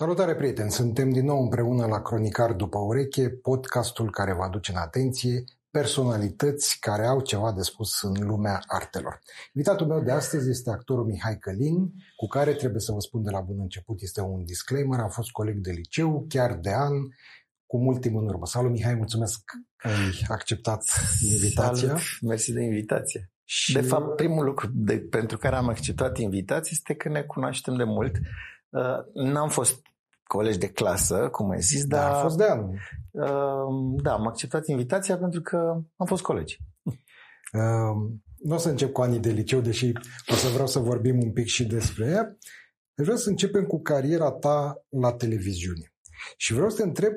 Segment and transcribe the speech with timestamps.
[0.00, 0.70] Salutare prieteni!
[0.70, 6.76] Suntem din nou împreună la Cronicar după ureche, podcastul care vă aduce în atenție personalități
[6.80, 9.20] care au ceva de spus în lumea artelor.
[9.52, 13.30] Invitatul meu de astăzi este actorul Mihai Călin, cu care trebuie să vă spun de
[13.30, 16.94] la bun început, este un disclaimer, am fost coleg de liceu, chiar de an,
[17.66, 18.46] cu mult timp în urmă.
[18.46, 19.40] Salut Mihai, mulțumesc
[19.76, 20.84] că ai acceptat
[21.32, 21.88] invitația.
[21.88, 23.30] Salut, mersi de invitație.
[23.44, 23.72] Și...
[23.72, 27.84] De fapt, primul lucru de, pentru care am acceptat invitația este că ne cunoaștem de
[27.84, 28.16] mult.
[28.68, 29.82] Uh, n-am fost
[30.22, 32.10] colegi de clasă, cum ai zis, da, dar...
[32.10, 32.68] a fost de an.
[33.10, 35.56] Uh, da, am acceptat invitația pentru că
[35.96, 36.58] am fost colegi.
[37.52, 39.92] Uh, nu o să încep cu anii de liceu, deși
[40.26, 42.36] o să vreau să vorbim un pic și despre ea.
[42.94, 45.92] Deci vreau să începem cu cariera ta la televiziune.
[46.36, 47.12] Și vreau să te întreb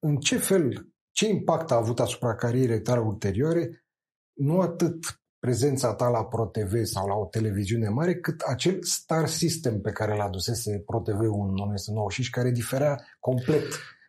[0.00, 3.84] în ce fel, ce impact a avut asupra carierei tale ulterioare,
[4.32, 9.80] nu atât prezența ta la ProTV sau la o televiziune mare, cât acel star system
[9.80, 13.64] pe care l-a adusese ProTV în 1995 și care diferea complet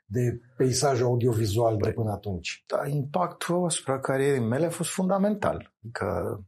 [0.05, 2.63] de peisajul audiovizual de până atunci.
[2.67, 5.73] Da, impactul asupra carierei mele a fost fundamental.
[5.91, 6.39] Că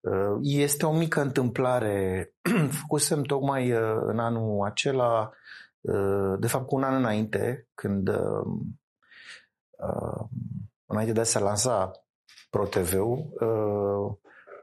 [0.00, 2.32] uh, este o mică întâmplare.
[2.80, 5.30] Făcusem tocmai uh, în anul acela,
[5.80, 8.10] uh, de fapt cu un an înainte, când
[10.86, 11.92] înainte de a se lansa
[12.50, 14.16] ProTV-ul, uh,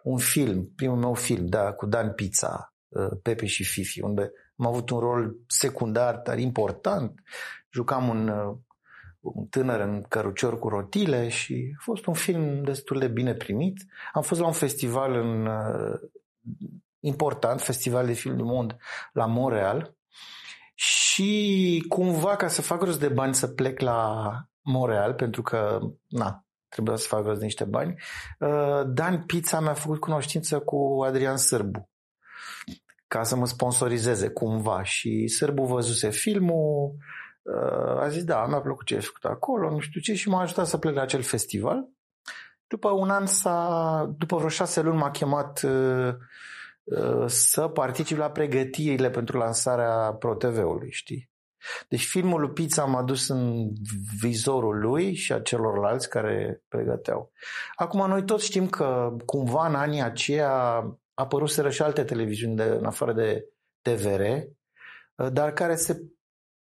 [0.04, 4.68] un film, primul meu film, da, cu Dan Pizza, uh, Pepe și Fifi, unde am
[4.68, 7.20] avut un rol secundar, dar important.
[7.70, 8.58] Jucam un, uh,
[9.20, 13.86] un tânăr în cărucior cu rotile și a fost un film destul de bine primit.
[14.14, 16.00] Am fost la un festival în, uh,
[17.00, 18.78] important, Festival de Film du Monde
[19.14, 19.96] la Montreal
[20.76, 24.32] și cumva ca să fac rost de bani să plec la
[24.62, 27.96] Montreal, pentru că na, trebuia să fac rost de niște bani.
[28.40, 31.90] Uh, Dan Pizza mi-a făcut cunoștință cu Adrian Sârbu
[33.08, 36.96] ca să mă sponsorizeze cumva și Sârbu văzuse filmul,
[37.42, 40.42] uh, a zis da, mi-a plăcut ce ai făcut acolo, nu știu ce și m-a
[40.42, 41.88] ajutat să plec la acel festival.
[42.68, 46.16] După un an s-a, după vreo șase luni m-a chemat uh,
[47.26, 51.30] să particip la pregătirile pentru lansarea ProTV-ului, știi?
[51.88, 53.70] Deci filmul lui Pizza m-a dus în
[54.22, 57.32] vizorul lui și a celorlalți care pregăteau.
[57.76, 62.86] Acum noi toți știm că cumva în anii aceia apăruseră și alte televiziuni de, în
[62.86, 63.50] afară de
[63.82, 64.22] TVR,
[65.32, 66.02] dar care se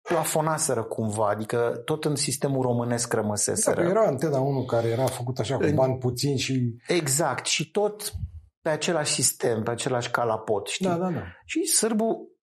[0.02, 3.84] plafonaseră cumva, adică tot în sistemul românesc rămăseseră.
[3.84, 6.76] Da, era Antena 1 care era făcut așa cu bani puțini și...
[6.88, 8.14] Exact, și tot
[8.62, 10.86] pe același sistem, pe același calapot, știi?
[10.86, 11.24] Da, da, da.
[11.46, 12.37] Și sârbul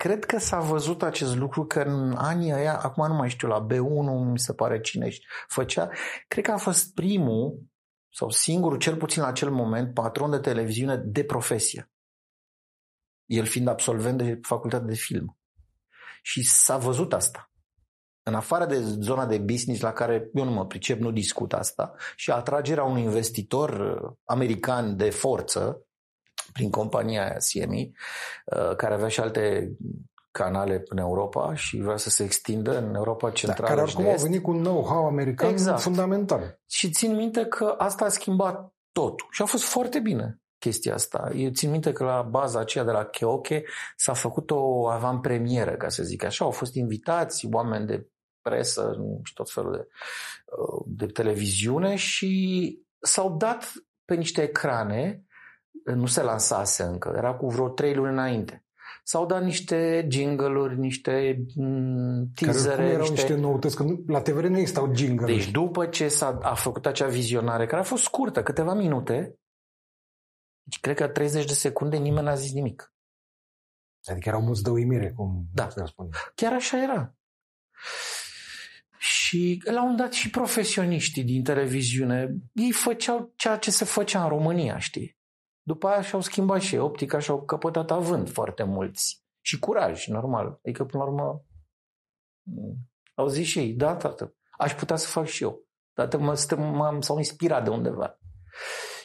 [0.00, 3.66] Cred că s-a văzut acest lucru că în anii ăia, acum nu mai știu, la
[3.66, 5.08] B1 mi se pare cine
[5.48, 5.90] făcea,
[6.28, 7.62] cred că a fost primul
[8.12, 11.90] sau singurul, cel puțin la acel moment, patron de televiziune de profesie.
[13.24, 15.38] El fiind absolvent de facultate de film.
[16.22, 17.50] Și s-a văzut asta.
[18.22, 21.94] În afară de zona de business la care eu nu mă pricep, nu discut asta,
[22.16, 25.84] și atragerea unui investitor uh, american de forță,
[26.52, 27.90] prin compania aia CME,
[28.44, 29.72] uh, care avea și alte
[30.30, 34.06] canale în Europa și vrea să se extindă în Europa da, Centrală da, care oricum
[34.06, 35.80] au venit cu un know-how american exact.
[35.80, 36.60] fundamental.
[36.68, 41.30] Și țin minte că asta a schimbat totul și a fost foarte bine chestia asta.
[41.34, 43.64] Eu țin minte că la baza aceea de la Cheoche
[43.96, 46.44] s-a făcut o avantpremieră, ca să zic așa.
[46.44, 48.08] Au fost invitați oameni de
[48.42, 49.86] presă și tot felul de,
[50.56, 53.72] uh, de televiziune și s-au dat
[54.04, 55.24] pe niște ecrane
[55.84, 58.64] nu se lansase încă, era cu vreo trei luni înainte.
[59.02, 62.74] S-au dat niște jingle-uri, niște mm, teasere.
[62.74, 63.14] Care erau niște...
[63.14, 67.06] niște noutăți, că la TVR nu existau jingle Deci după ce s-a a făcut acea
[67.06, 69.38] vizionare, care a fost scurtă, câteva minute,
[70.62, 72.94] deci cred că 30 de secunde nimeni n-a zis nimic.
[74.04, 75.68] Adică erau mulți de uimire, cum da.
[75.68, 76.08] se spune.
[76.34, 77.14] Chiar așa era.
[78.98, 84.28] Și la un dat și profesioniștii din televiziune, ei făceau ceea ce se făcea în
[84.28, 85.18] România, știi?
[85.70, 89.24] După aia și-au schimbat și optica și-au căpătat având foarte mulți.
[89.40, 90.60] Și curaj, normal.
[90.64, 91.44] Adică, până la urmă,
[93.14, 95.66] au zis și ei, da, tată, aș putea să fac și eu.
[95.94, 96.16] Dar
[96.56, 98.18] m-am, s-au inspirat de undeva.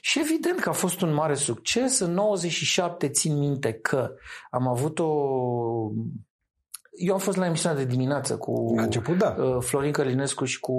[0.01, 1.99] Și evident că a fost un mare succes.
[1.99, 4.13] În 97 țin minte că
[4.49, 5.11] am avut o...
[6.97, 9.35] Eu am fost la emisiunea de dimineață cu a început, da.
[9.37, 10.73] Uh, Florin Călinescu și cu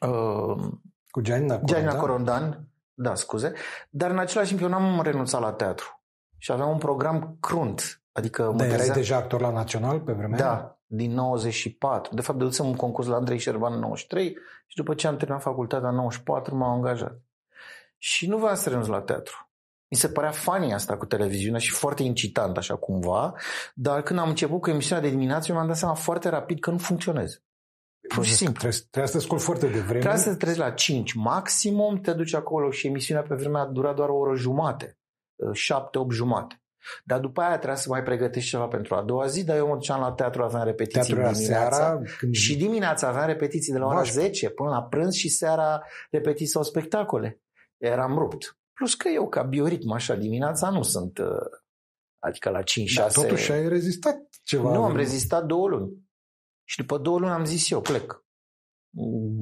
[0.00, 0.72] uh,
[1.10, 1.66] cu Gianina Corondan.
[1.66, 2.67] Gianina Corondan
[3.00, 3.52] da, scuze.
[3.90, 6.02] Dar în același timp eu n-am renunțat la teatru.
[6.38, 8.02] Și aveam un program crunt.
[8.12, 12.14] Adică da, erai deja actor la Național pe vremea Da, din 94.
[12.14, 14.36] De fapt, dădusem un concurs la Andrei Șerban în 93
[14.66, 17.20] și după ce am terminat facultatea în 94 m-am angajat.
[17.98, 19.50] Și nu vreau să renunț la teatru.
[19.90, 23.34] Mi se părea funny asta cu televiziunea și foarte incitant așa cumva,
[23.74, 26.70] dar când am început cu emisiunea de dimineață, eu mi-am dat seama foarte rapid că
[26.70, 27.42] nu funcționează.
[28.14, 28.58] Pur și simplu.
[28.58, 29.98] Trebuie, trebuie să te scoli foarte devreme.
[29.98, 33.92] Trebuie să te trezi la 5 maximum, te duci acolo și emisiunea pe vremea dura
[33.92, 34.98] doar o oră jumate,
[35.54, 36.62] 7-8 jumate.
[37.04, 39.74] Dar după aia trebuia să mai pregătești ceva pentru a doua zi, dar eu mă
[39.74, 41.76] duceam la teatru, aveam repetiții Teatru dimineața.
[41.76, 42.34] seara, când...
[42.34, 44.20] Și dimineața aveam repetiții de la ora Bașca.
[44.20, 47.42] 10 până la prânz și seara repetiții sau spectacole.
[47.76, 48.58] Eram rupt.
[48.72, 51.18] Plus că eu, ca bioritm, așa, dimineața nu sunt...
[51.18, 51.26] uh,
[52.18, 52.62] Adică la 5-6...
[52.96, 54.72] Dar totuși ai rezistat ceva.
[54.72, 56.07] Nu, am rezistat două luni.
[56.68, 58.24] Și după două luni am zis eu, plec.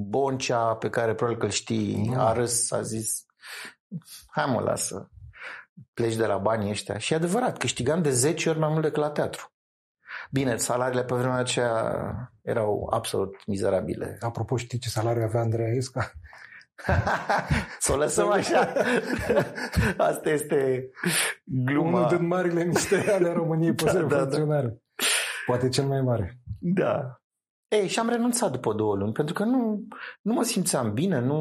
[0.08, 2.20] Boncea, pe care probabil că îl știi, Nu.
[2.20, 3.26] a râs, a zis,
[4.26, 5.10] hai mă, lasă,
[5.94, 6.98] pleci de la banii ăștia.
[6.98, 9.52] Și e adevărat, câștigam de 10 ori mai mult decât la teatru.
[10.30, 14.16] Bine, salariile pe vremea aceea erau absolut mizerabile.
[14.20, 16.12] Apropo, știi ce salariu avea Andreea Isca?
[17.78, 18.72] să o lăsăm așa.
[20.08, 20.90] Asta este
[21.44, 21.98] gluma.
[21.98, 24.20] Unul din marile misteri ale României Da, păsări da, da.
[24.22, 24.82] funcționare.
[25.46, 26.38] Poate cel mai mare.
[26.58, 27.20] Da.
[27.68, 29.86] Ei, și am renunțat după două luni, pentru că nu,
[30.22, 31.40] nu mă simțeam bine, nu,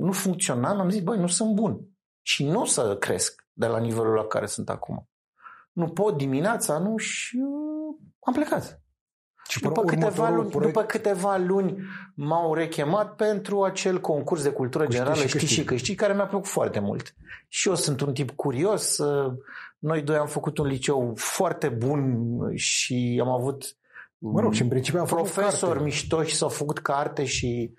[0.00, 1.80] nu funcționam, am zis, băi, nu sunt bun.
[2.22, 5.08] Și nu o să cresc de la nivelul la care sunt acum.
[5.72, 8.80] Nu pot dimineața, nu, și uh, am plecat.
[9.48, 11.82] Și După câteva, următorul luni, proiect- după câteva luni
[12.14, 15.68] m-au rechemat pentru acel concurs de cultură Cu știi generală, și știi și câștigi.
[15.68, 17.14] câștigi, care mi-a plăcut foarte mult.
[17.48, 18.98] Și eu sunt un tip curios.
[18.98, 19.32] uh,
[19.78, 23.76] Noi doi am făcut un liceu foarte bun și am avut
[24.24, 25.84] Mă rog, și în principiu am făcut profesori carte.
[25.84, 27.72] mișto și s-au făcut carte și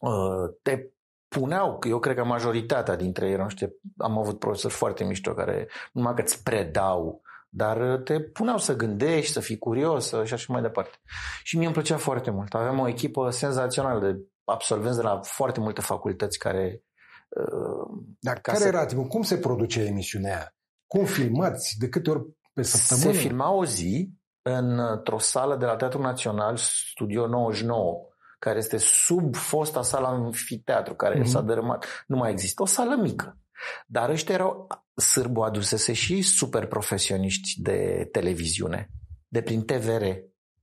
[0.00, 0.90] uh, te
[1.28, 5.68] puneau, eu cred că majoritatea dintre ei, nu știu, am avut profesori foarte mișto care
[5.92, 10.32] numai că îți predau, dar uh, te puneau să gândești, să fii curios uh, și
[10.32, 10.96] așa mai departe.
[11.42, 12.54] Și mie îmi plăcea foarte mult.
[12.54, 16.82] Aveam o echipă senzațională de absolvenți de la foarte multe facultăți care
[17.28, 19.06] uh, Dar ca care să- era tipul?
[19.06, 20.54] Cum se produce emisiunea aia?
[20.86, 21.76] Cum filmați?
[21.78, 22.22] De câte ori
[22.52, 23.18] pe săptămână?
[23.18, 24.10] Se filma o zi
[24.54, 28.08] într-o sală de la Teatrul Național, Studio 99,
[28.38, 31.28] care este sub fosta sală amfiteatru, care Mhm.
[31.28, 31.86] s-a dărâmat.
[32.06, 32.62] Nu mai există.
[32.62, 33.38] O sală mică.
[33.86, 34.66] Dar ăștia erau,
[34.96, 38.90] Sârbu adusese și super profesioniști de televiziune,
[39.28, 40.04] de prin TVR,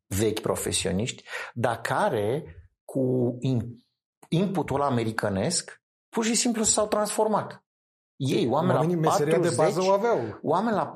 [0.08, 2.44] vechi profesioniști, dar care,
[2.86, 3.86] cu in-
[4.28, 7.63] inputul americanesc, pur și simplu s-au transformat.
[8.30, 10.40] Ei, oameni Oamenii la meseria 40, de bază o aveau.
[10.42, 10.92] Oameni la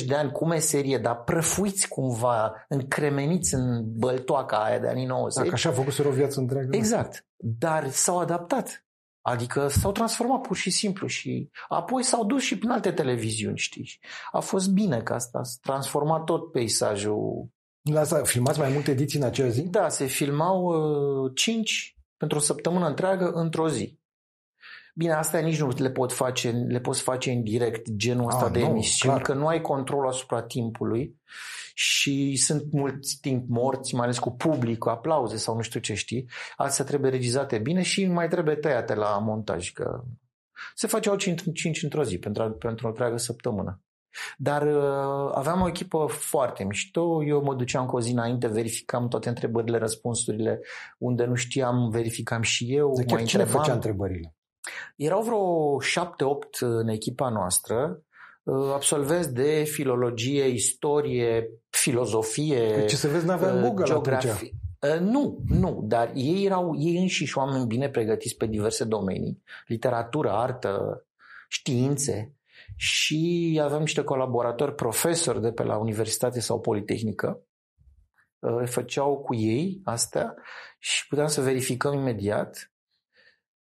[0.00, 5.42] 40-50 de ani cu meserie, dar prăfuiți cumva, încremeniți în băltoaca aia de anii 90.
[5.42, 6.76] Dacă așa a făcut o viață întreagă.
[6.76, 7.26] Exact.
[7.36, 8.84] Dar s-au adaptat.
[9.22, 13.98] Adică s-au transformat pur și simplu și apoi s-au dus și prin alte televiziuni, știi?
[14.32, 17.48] A fost bine că asta s-a transformat tot peisajul.
[17.82, 19.62] La asta, filmați mai multe ediții în acea zi?
[19.62, 23.99] Da, se filmau uh, cinci pentru o săptămână întreagă într-o zi.
[25.00, 28.52] Bine, astea nici nu le, pot face, le poți face în direct, genul ăsta Ah,
[28.52, 29.26] de nu, emisiuni, clar.
[29.26, 31.20] că nu ai control asupra timpului
[31.74, 35.94] și sunt mulți timp morți, mai ales cu public, cu aplauze sau nu știu ce
[35.94, 36.28] știi.
[36.56, 40.02] Astea trebuie regizate bine și mai trebuie tăiate la montaj, că
[40.74, 43.80] se făceau cinci, cinci într-o zi pentru, pentru o întreagă săptămână.
[44.36, 49.08] Dar uh, aveam o echipă foarte mișto, eu mă duceam cu o zi înainte, verificam
[49.08, 50.60] toate întrebările, răspunsurile,
[50.98, 53.64] unde nu știam, verificam și eu, De chiar mai cine întrebam.
[53.64, 54.34] făcea întrebările?
[54.96, 58.02] Erau vreo șapte-opt în echipa noastră,
[58.42, 63.88] uh, absolvenți de filologie, istorie, filozofie, Că ce să vezi, n-aveam uh, Google atunci.
[63.88, 64.50] geografie.
[64.80, 70.30] Uh, Nu, nu, dar ei erau ei înșiși oameni bine pregătiți pe diverse domenii, literatură,
[70.30, 71.04] artă,
[71.48, 72.34] științe
[72.76, 77.40] și aveam niște colaboratori profesori de pe la universitate sau politehnică,
[78.38, 80.34] uh, făceau cu ei astea
[80.78, 82.72] și puteam să verificăm imediat.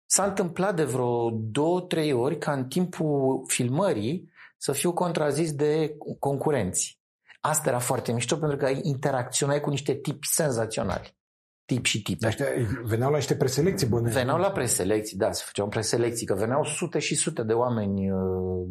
[0.07, 5.97] S-a întâmplat de vreo două, trei ori ca în timpul filmării să fiu contrazis de
[6.19, 7.01] concurenți.
[7.41, 11.17] Asta era foarte mișto pentru că interacționai cu niște tipi senzaționali.
[11.65, 12.21] Tip și tip.
[12.21, 12.47] Dar ăștia
[12.83, 14.11] veneau la niște preselecții bune.
[14.11, 18.67] Veneau la preselecții, da, se făceau preselecții, că veneau sute și sute de oameni, uh,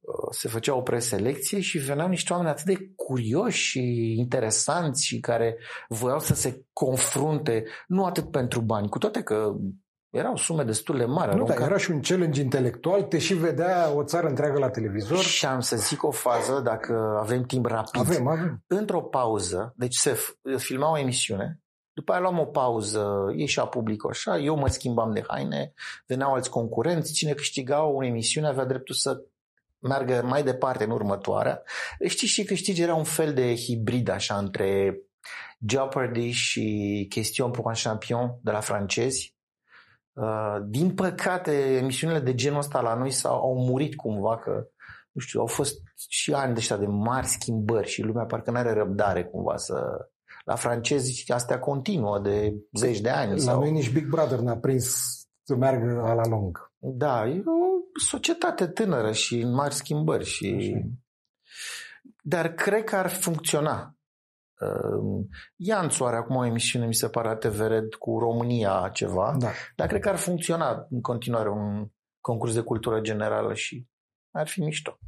[0.00, 5.20] uh, se făcea o preselecție și veneau niște oameni atât de curioși și interesanți și
[5.20, 5.56] care
[5.88, 9.54] voiau să se confrunte, nu atât pentru bani, cu toate că
[10.12, 11.36] erau sume destul de mari.
[11.36, 14.70] Nu, dar arunca- era și un challenge intelectual, te și vedea o țară întreagă la
[14.70, 15.18] televizor.
[15.18, 18.00] Și am să zic o fază, dacă avem timp rapid.
[18.00, 18.64] Avem, avem.
[18.66, 21.60] Într-o pauză, deci se f- filma o emisiune,
[21.92, 25.72] după aia luam o pauză, ieșea publicul așa, eu mă schimbam de haine,
[26.06, 29.22] veneau alți concurenți, cine câștiga o emisiune avea dreptul să
[29.78, 31.62] meargă mai departe în următoarea.
[32.06, 34.96] Știi, și câștigi era un fel de hibrid așa între
[35.68, 39.36] Jeopardy și Question pour un champion de la francezi.
[40.12, 44.66] Uh, din păcate, emisiunile de genul ăsta la noi s-au, au murit cumva, că
[45.12, 48.56] nu știu, au fost și ani de ăștia de mari schimbări și lumea parcă nu
[48.56, 50.08] are răbdare cumva să...
[50.44, 53.30] La francezi astea continuă de zeci de ani.
[53.30, 53.58] La sau...
[53.60, 54.94] noi nici Big Brother n-a prins
[55.42, 56.72] să meargă la lung.
[56.78, 60.24] Da, e o societate tânără și în mari schimbări.
[60.24, 60.74] Și...
[60.76, 60.86] Așa.
[62.22, 63.96] Dar cred că ar funcționa.
[64.62, 65.26] Uh,
[65.56, 69.50] Ianțu are acum o emisiune, mi se pare, la TV Red cu România ceva, Da.
[69.76, 71.88] dar cred că ar funcționa în continuare un
[72.20, 73.86] concurs de cultură generală și
[74.30, 74.98] ar fi mișto.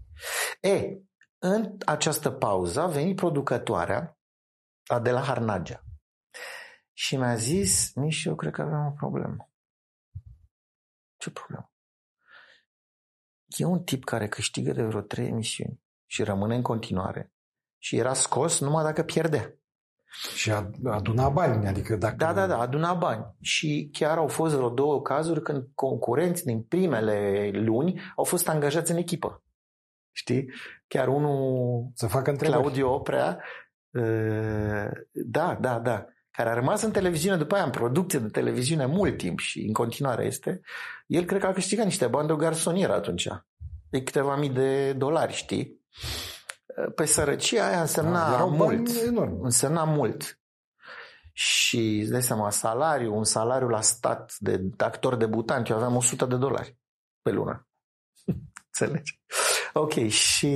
[0.61, 0.99] E,
[1.39, 4.19] în această pauză a venit producătoarea
[4.87, 5.85] Adela Harnagea
[6.93, 9.51] și mi-a zis, Mișu, eu cred că avem o problemă.
[11.17, 11.73] Ce problemă?
[13.47, 17.34] E un tip care câștigă de vreo trei emisiuni și rămâne în continuare
[17.85, 19.55] și era scos numai dacă pierdea.
[20.35, 22.15] Și a- aduna bani, adică dacă...
[22.17, 23.25] Da, da, da, aduna bani.
[23.41, 28.91] Și chiar au fost vreo două cazuri când concurenți din primele luni au fost angajați
[28.91, 29.43] în echipă.
[30.13, 30.51] Știi?
[30.87, 32.61] Chiar unul, Să facă întrebări.
[32.63, 33.39] Claudiu Oprea,
[33.91, 38.87] uh, da, da, da, care a rămas în televiziune după aia, în producție de televiziune
[38.87, 40.61] mult timp și în continuare este,
[41.07, 43.29] el cred că a câștigat niște bani de o garsonieră atunci.
[43.91, 45.83] De câteva mii de dolari, știi?
[46.77, 49.39] Uh, Pe sărăcia aia însemna Da, erau bani mult enormi.
[49.43, 50.39] însemna mult.
[51.33, 56.25] Și îți dai seama, salariu, un salariu la stat de actor debutant, eu aveam 100
[56.25, 56.79] de dolari
[57.23, 57.69] pe lună.
[58.67, 59.21] Înțelegi?
[59.73, 60.49] Ok, și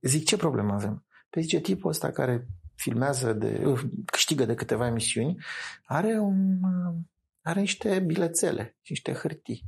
[0.00, 1.06] zic, ce problemă avem?
[1.30, 5.44] Păi zice, tipul ăsta care filmează, de, uh, câștigă de câteva emisiuni,
[5.84, 6.94] are, un, uh,
[7.42, 9.64] are niște bilețele și niște hârtii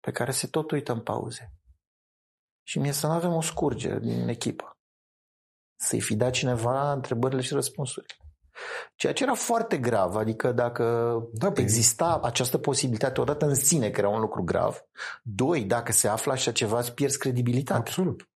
[0.00, 1.52] pe care se tot uită în pauze.
[2.68, 4.76] Și mie să nu avem o scurgere din echipă
[5.80, 8.14] să-i fi dat cineva întrebările și răspunsurile.
[8.94, 10.84] Ceea ce era foarte grav, adică dacă
[11.32, 14.80] Da, pe exista această posibilitate odată în sine, că era un lucru grav,
[15.22, 17.80] doi, dacă se află așa ceva, îți pierzi credibilitatea.
[17.80, 18.28] Absolut.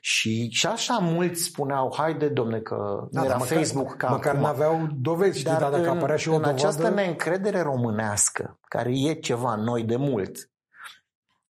[0.00, 4.08] Și, și așa mulți spuneau, haide domne că Da, nu era dar măcar, Facebook ca
[4.08, 4.46] măcar acum.
[4.46, 6.58] n-aveau dovezi, știi, dar, dacă în, apărea și o în dovadă...
[6.58, 10.51] această neîncredere românească, care e ceva în noi de mult,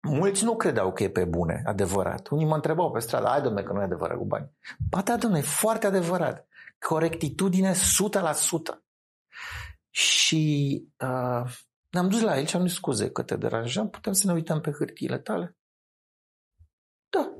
[0.03, 2.29] mulți nu credeau că e pe bune, adevărat.
[2.29, 4.51] Unii mă întrebau pe stradă, hai domne că nu e adevărat cu bani.
[4.89, 6.49] Ba da, domne, e foarte adevărat.
[6.79, 7.77] Corectitudine 100%.
[9.91, 11.59] Și uh,
[11.91, 14.61] ne-am dus la el și am zis, scuze că te deranjăm, putem să ne uităm
[14.61, 15.57] pe hârtiile tale?
[17.09, 17.35] Da.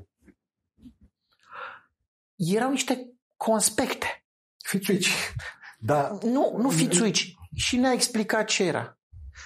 [2.35, 4.25] Erau niște conspecte.
[4.57, 5.09] Fițuici.
[5.83, 7.35] Da, Nu, nu fițuici.
[7.55, 8.99] Și ne-a explicat ce era.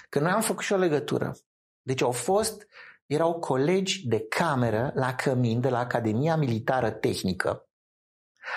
[0.08, 1.36] Că noi am făcut și o legătură.
[1.82, 2.66] Deci au fost,
[3.06, 7.68] erau colegi de cameră la Cămin, de la Academia Militară Tehnică,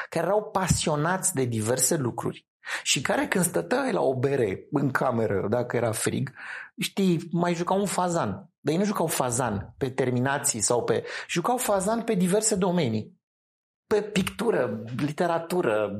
[0.09, 2.47] care erau pasionați de diverse lucruri
[2.83, 6.31] și care când stăteai la o bere în cameră, dacă era frig,
[6.77, 8.29] știi, mai jucau un fazan.
[8.59, 11.05] Dar ei nu jucau fazan pe terminații sau pe...
[11.29, 13.17] Jucau fazan pe diverse domenii.
[13.87, 15.91] Pe pictură, literatură,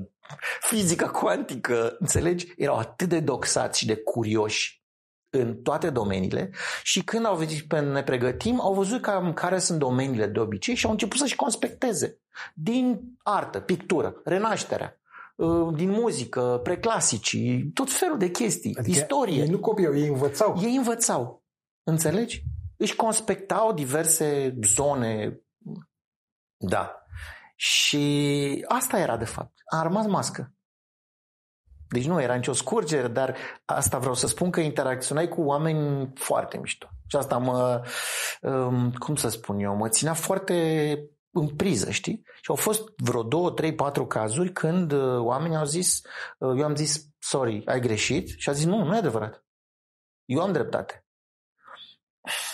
[0.60, 2.54] fizică cuantică, înțelegi?
[2.58, 4.79] Erau atât de doxați și de curioși
[5.30, 6.52] în toate domeniile
[6.84, 10.76] și când au venit pe ne pregătim, au văzut cam care sunt domeniile de obicei
[10.76, 12.20] și au început să-și conspecteze.
[12.54, 15.00] Din artă, pictură, renașterea,
[15.36, 19.42] uh, din muzică, preclasicii, tot felul de chestii, adică istorie.
[19.42, 20.60] Ei nu copiau, ei învățau.
[20.62, 21.44] Ei învățau.
[21.84, 22.44] Înțelegi?
[22.78, 25.42] Își conspectau diverse zone.
[26.58, 27.04] Da.
[27.56, 29.54] Și asta era de fapt.
[29.66, 30.54] A rămas mască.
[31.90, 36.58] Deci nu era nicio scurgere, dar asta vreau să spun că interacționai cu oameni foarte
[36.58, 36.88] mișto.
[37.08, 37.84] Și asta mă,
[38.42, 40.54] um, cum să spun eu, mă ținea foarte
[41.32, 42.24] în priză, știi?
[42.42, 46.02] Și au fost vreo două, trei, patru cazuri când uh, oamenii au zis,
[46.38, 48.28] uh, eu am zis, sorry, ai greșit?
[48.38, 49.46] Și a zis, nu, nu e adevărat.
[50.26, 51.06] Eu am dreptate.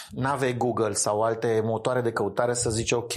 [0.09, 3.13] N-aveai Google sau alte motoare de căutare să zici ok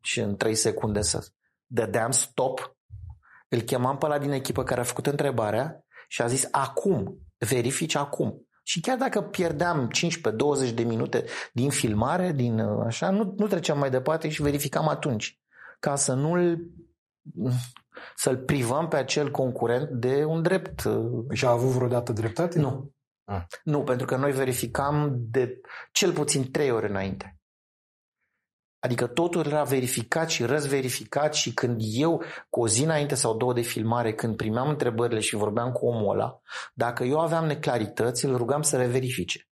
[0.00, 1.26] și în 3 secunde să
[1.66, 2.73] dădeam stop,
[3.54, 7.94] îl chemam pe ăla din echipă care a făcut întrebarea și a zis acum, verifici
[7.94, 8.46] acum.
[8.62, 9.90] Și chiar dacă pierdeam
[10.70, 14.88] 15-20 de minute din filmare, din uh, așa, nu, nu treceam mai departe și verificam
[14.88, 15.40] atunci.
[15.80, 16.70] Ca să nu-l
[18.16, 20.84] să-l privăm pe acel concurent de un drept.
[20.84, 22.58] uh, Și a avut vreodată dreptate?
[22.58, 22.92] Nu.
[23.24, 23.42] Ah.
[23.64, 25.60] Nu, pentru că noi verificam de
[25.92, 27.38] cel puțin trei ore înainte.
[28.84, 33.52] Adică totul era verificat și răzverificat și când eu, cu o zi înainte sau două
[33.52, 36.40] de filmare, când primeam întrebările și vorbeam cu omul ăla,
[36.74, 39.48] dacă eu aveam neclarități, îl rugam să reverifice.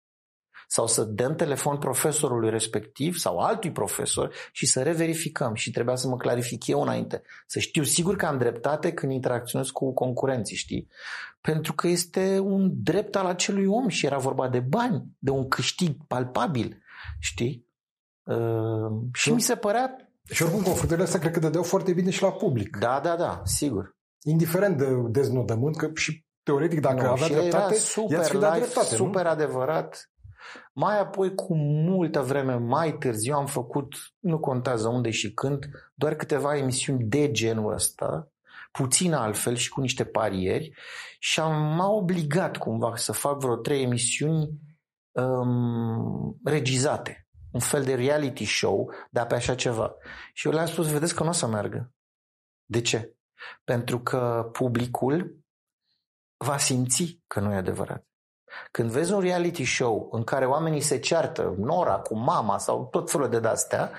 [0.71, 6.09] sau să dăm telefon profesorului respectiv sau altui profesor și să reverificăm și trebuia să
[6.09, 7.23] mă clarific eu înainte.
[7.47, 10.89] Să știu sigur că am dreptate când interacționez cu concurenții, știi?
[11.41, 15.49] Pentru că este un drept al acelui om și era vorba de bani, de un
[15.49, 16.83] câștig palpabil,
[17.19, 17.68] știi?
[18.29, 19.97] Uh, și mi se părea
[20.31, 22.77] și oricum confruntările astea cred că dădeau foarte bine și la public.
[22.77, 23.97] Da, da, da, sigur.
[24.23, 29.31] Indiferent de deznodământ, că și teoretic dacă nu, avea dreptate, super live, dreptate, super nu?
[29.31, 30.11] adevărat.
[30.73, 36.15] Mai apoi, cu multă vreme mai târziu, am făcut, nu contează unde și când, doar
[36.15, 38.29] câteva emisiuni de genul ăsta,
[38.73, 40.73] puțin altfel și cu niște parieri
[41.19, 44.49] și am m-a obligat cumva să fac vreo trei emisiuni
[45.13, 49.95] um, regizate un fel de reality show, dar pe așa ceva.
[50.33, 51.93] Și eu le-am spus, vedeți că nu o să meargă.
[52.65, 53.17] De ce?
[53.65, 55.39] Pentru că publicul
[56.37, 58.07] va simți că nu e adevărat.
[58.71, 63.11] Când vezi un reality show în care oamenii se ceartă, Nora cu mama sau tot
[63.11, 63.91] felul de astea,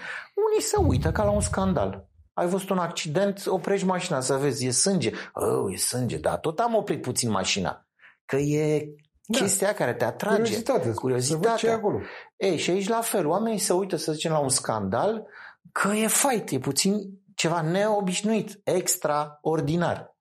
[0.50, 2.08] unii se uită ca la un scandal.
[2.34, 5.12] Ai văzut un accident, oprești mașina să vezi, e sânge.
[5.34, 7.88] Oh, e sânge, dar tot am oprit puțin mașina.
[8.26, 8.90] Că e
[9.32, 9.38] da.
[9.38, 10.36] chestia care te atrage.
[10.36, 10.94] Curiozitatea.
[10.94, 11.56] Curiozitatea.
[11.56, 12.00] Ce acolo.
[12.38, 15.28] Ei, și aici la fel, oamenii se uită, să zicem, la un scandal,
[15.72, 20.16] că e fight, e puțin ceva neobișnuit, extraordinar.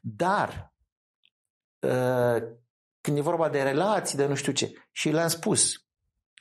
[0.00, 0.72] Dar,
[1.78, 2.42] uh,
[3.00, 5.84] când e vorba de relații, de nu știu ce, și le-am spus,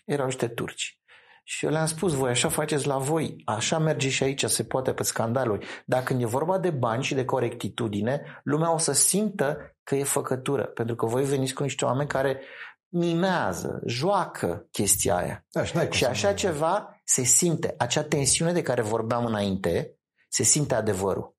[0.06, 1.00] erau niște turci.
[1.48, 4.94] Și eu le-am spus, voi așa faceți la voi, așa merge și aici, se poate
[4.94, 5.66] pe scandaluri.
[5.86, 10.04] Dar când e vorba de bani și de corectitudine, lumea o să simtă că e
[10.04, 10.64] făcătură.
[10.64, 12.42] Pentru că voi veniți cu niște oameni care
[12.88, 15.46] mimează, joacă chestia aia.
[15.50, 17.76] Da, și, și așa ceva se simte.
[17.78, 21.36] Acea tensiune de care vorbeam înainte, se simte adevărul.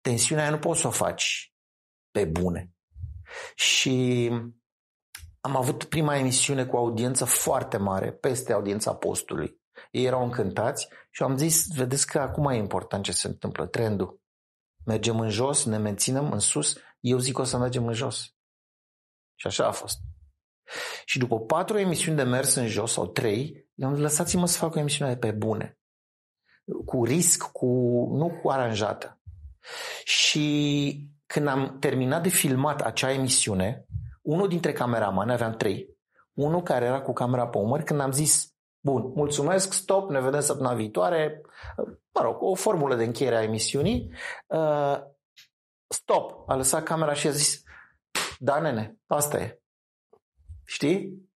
[0.00, 1.54] Tensiunea aia nu poți să o faci
[2.10, 2.72] pe bune.
[3.54, 4.30] Și
[5.44, 9.60] am avut prima emisiune cu audiență foarte mare, peste audiența postului.
[9.90, 14.20] Ei erau încântați și am zis, vedeți că acum e important ce se întâmplă, trendul.
[14.84, 18.34] Mergem în jos, ne menținem în sus, eu zic că o să mergem în jos.
[19.34, 19.98] Și așa a fost.
[21.04, 24.78] Și după patru emisiuni de mers în jos sau trei, i-am lăsați-mă să fac o
[24.78, 25.78] emisiune pe bune.
[26.84, 27.66] Cu risc, cu,
[28.16, 29.20] nu cu aranjată.
[30.04, 33.86] Și când am terminat de filmat acea emisiune,
[34.24, 35.96] unul dintre cameramani, aveam trei,
[36.32, 40.40] unul care era cu camera pe umăr, când am zis, bun, mulțumesc, stop, ne vedem
[40.40, 41.40] săptămâna viitoare,
[42.12, 44.14] mă rog, o formulă de încheiere a emisiunii,
[44.46, 44.98] uh,
[45.88, 47.62] stop, a lăsat camera și a zis,
[48.38, 49.58] da, nene, asta e.
[50.64, 51.28] Știi?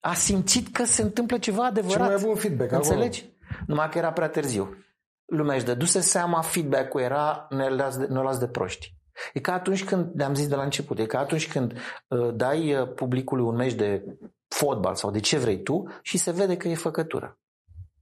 [0.00, 2.08] A simțit că se întâmplă ceva adevărat.
[2.08, 3.20] Ce mai bun feedback Înțelegi?
[3.20, 3.64] Acolo.
[3.66, 4.76] Numai că era prea târziu.
[5.24, 8.99] Lumea își dăduse seama, feedback-ul era, ne las de, ne las de proști.
[9.32, 11.72] E ca atunci când, ne-am zis de la început, e ca atunci când
[12.08, 14.04] uh, dai uh, publicului un meci de
[14.48, 17.38] fotbal sau de ce vrei tu și se vede că e făcătură.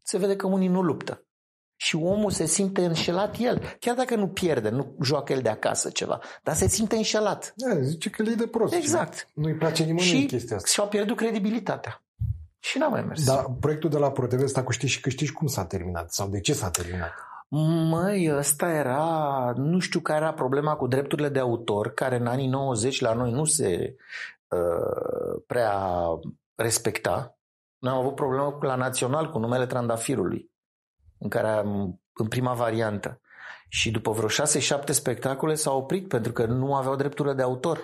[0.02, 1.22] Se vede că unii nu luptă.
[1.80, 3.76] Și omul se simte înșelat el.
[3.80, 7.52] Chiar dacă nu pierde, nu joacă el de acasă ceva, dar se simte înșelat.
[7.56, 8.74] Da, zice că e de prost.
[8.74, 9.28] Exact.
[9.34, 10.68] Nu-i place nimănui și chestia asta.
[10.68, 12.02] Și-au pierdut credibilitatea.
[12.58, 13.24] Și n-a mai mers.
[13.24, 16.12] Dar proiectul de la ProTV ăsta cu știi și câștigi cum s-a terminat?
[16.12, 17.12] Sau de ce s-a terminat?
[17.50, 22.46] Măi, ăsta era, nu știu care era problema cu drepturile de autor, care în anii
[22.46, 23.96] 90 la noi nu se
[24.48, 26.04] uh, prea
[26.54, 27.38] respecta.
[27.78, 30.50] Noi am avut problemă la Național cu numele Trandafirului,
[31.18, 33.20] în care am, în prima variantă.
[33.68, 37.80] Și după vreo 6-7 spectacole s-au oprit pentru că nu aveau drepturile de autor.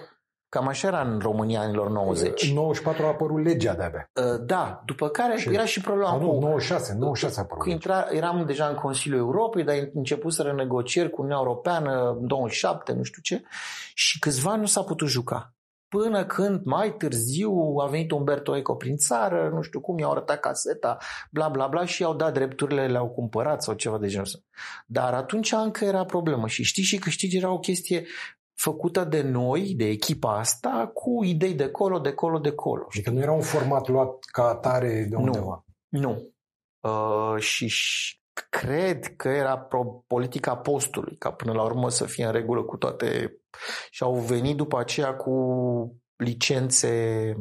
[0.54, 2.48] Cam așa era în România anilor 90.
[2.48, 4.10] În 94 a apărut legea de-abia.
[4.12, 6.40] Uh, da, după care și, era și problema a, nu, cu...
[6.40, 7.62] 96, 96 a apărut.
[7.62, 12.26] Cu intra, eram deja în Consiliul Europei, dar început să renegocieri cu Uniunea Europeană în
[12.26, 13.42] 2007, nu știu ce,
[13.94, 15.54] și câțiva ani nu s-a putut juca.
[15.88, 17.52] Până când mai târziu
[17.84, 20.96] a venit Umberto Eco prin țară, nu știu cum, i-au arătat caseta,
[21.30, 24.38] bla bla bla și i-au dat drepturile, le-au cumpărat sau ceva de genul ăsta.
[24.86, 28.06] Dar atunci încă era problemă și știi și câștigi era o chestie
[28.54, 32.86] făcută de noi, de echipa asta, cu idei de colo, de colo, de colo.
[32.88, 35.64] Adică nu era un format luat ca atare de undeva.
[35.88, 36.32] Nu, nu.
[36.90, 42.24] Uh, și, și cred că era pro- politica postului, ca până la urmă să fie
[42.24, 43.38] în regulă cu toate.
[43.90, 45.32] Și au venit după aceea cu
[46.16, 47.34] licențe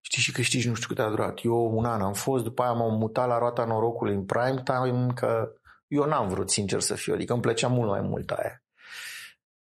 [0.00, 1.44] Știi și câștigi nu știu cât a durat.
[1.44, 5.06] Eu un an am fost, după aia m-am mutat la roata norocului în prime time,
[5.14, 5.52] că
[5.86, 8.62] eu n-am vrut sincer să fiu, adică îmi plăcea mult mai mult aia.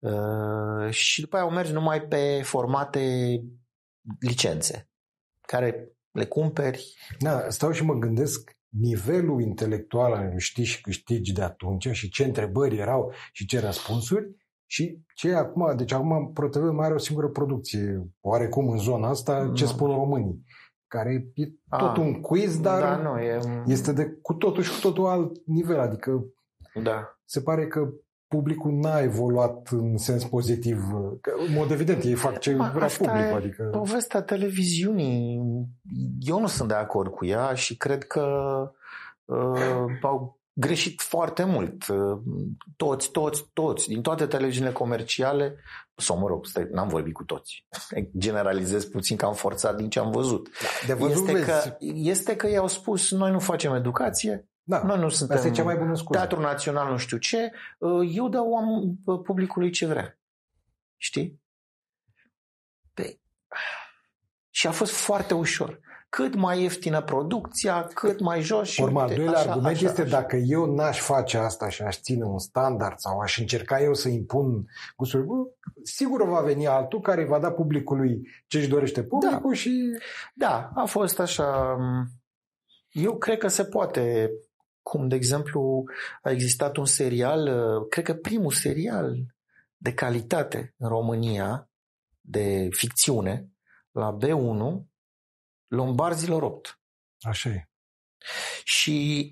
[0.01, 3.35] Uh, și după aia au mers numai pe formate
[4.19, 4.89] licențe,
[5.47, 6.95] care le cumperi.
[7.19, 12.23] Da, stau și mă gândesc nivelul intelectual al știi și câștigi de atunci și ce
[12.23, 14.35] întrebări erau și ce răspunsuri
[14.65, 19.51] și ce acum, deci acum ProTV mai are o singură producție, oarecum în zona asta,
[19.55, 20.45] ce spun românii.
[20.87, 21.45] care e
[21.77, 21.97] tot Ah.
[21.97, 23.39] un quiz, dar da, nu, e...
[23.65, 25.79] este de cu totul și cu totul alt nivel.
[25.79, 26.25] Adică
[26.83, 27.19] Da.
[27.25, 27.89] se pare că
[28.31, 30.77] publicul n-a evoluat în sens pozitiv.
[31.21, 33.31] Că, în mod evident, ei fac ce Ma, vrea asta publicul.
[33.31, 33.63] e Adică...
[33.63, 35.41] Povestea televiziunii,
[36.19, 38.23] eu nu sunt de acord cu ea și cred că
[39.25, 41.87] uh, au greșit foarte mult.
[41.87, 42.19] Uh,
[42.75, 45.55] toți, toți, toți, din toate televiziunile comerciale,
[45.95, 47.65] sau mă rog, stai, n-am vorbit cu toți.
[48.17, 50.49] Generalizez puțin că am forțat din ce am văzut.
[50.87, 51.45] De văzut, Este vezi.
[51.45, 54.83] că, este că i-au spus, noi nu facem educație, da.
[54.85, 56.19] noi nu suntem Asta e cea mai bună scuză.
[56.19, 60.19] Teatrul Național nu știu ce, uh, eu dau am, publicului ce vrea.
[60.97, 61.41] Știi?
[62.93, 63.19] Pe...
[64.49, 65.79] Și a fost foarte ușor.
[66.09, 68.69] Cât mai ieftină producția, cât mai jos.
[68.69, 70.19] Și Urma, al uite, doilea așa, argument așa, este așa.
[70.19, 74.09] dacă eu n-aș face asta și aș ține un standard sau aș încerca eu să
[74.09, 74.65] impun
[74.97, 75.33] gusturi, bă,
[75.83, 79.97] sigur va veni altul care va da publicului ce își dorește publicul și
[80.33, 81.77] Da, a fost așa.
[82.91, 84.31] Eu cred că se poate.
[84.81, 85.83] Cum, de exemplu,
[86.21, 89.15] a existat un serial, uh, cred că primul serial
[89.77, 91.69] de calitate în România,
[92.21, 93.49] de ficțiune,
[93.91, 94.89] la B1,
[95.67, 96.79] Lombardilor 8.
[97.19, 97.69] așa e.
[98.63, 99.29] Și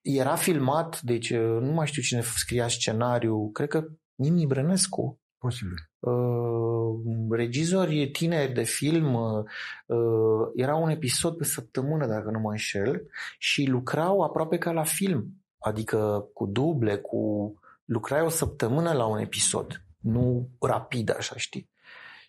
[0.00, 5.90] era filmat, deci uh, nu mai știu cine scria scenariu, cred că Nimi Brănescu, Posibil.
[5.98, 9.44] uh, regizori tineri de film, uh,
[9.86, 14.84] uh, era un episod pe săptămână, dacă nu mă înșel, și lucrau aproape ca la
[14.84, 17.54] film, adică cu duble, cu
[17.84, 21.70] lucrai o săptămână la un episod, nu rapid, așa știi.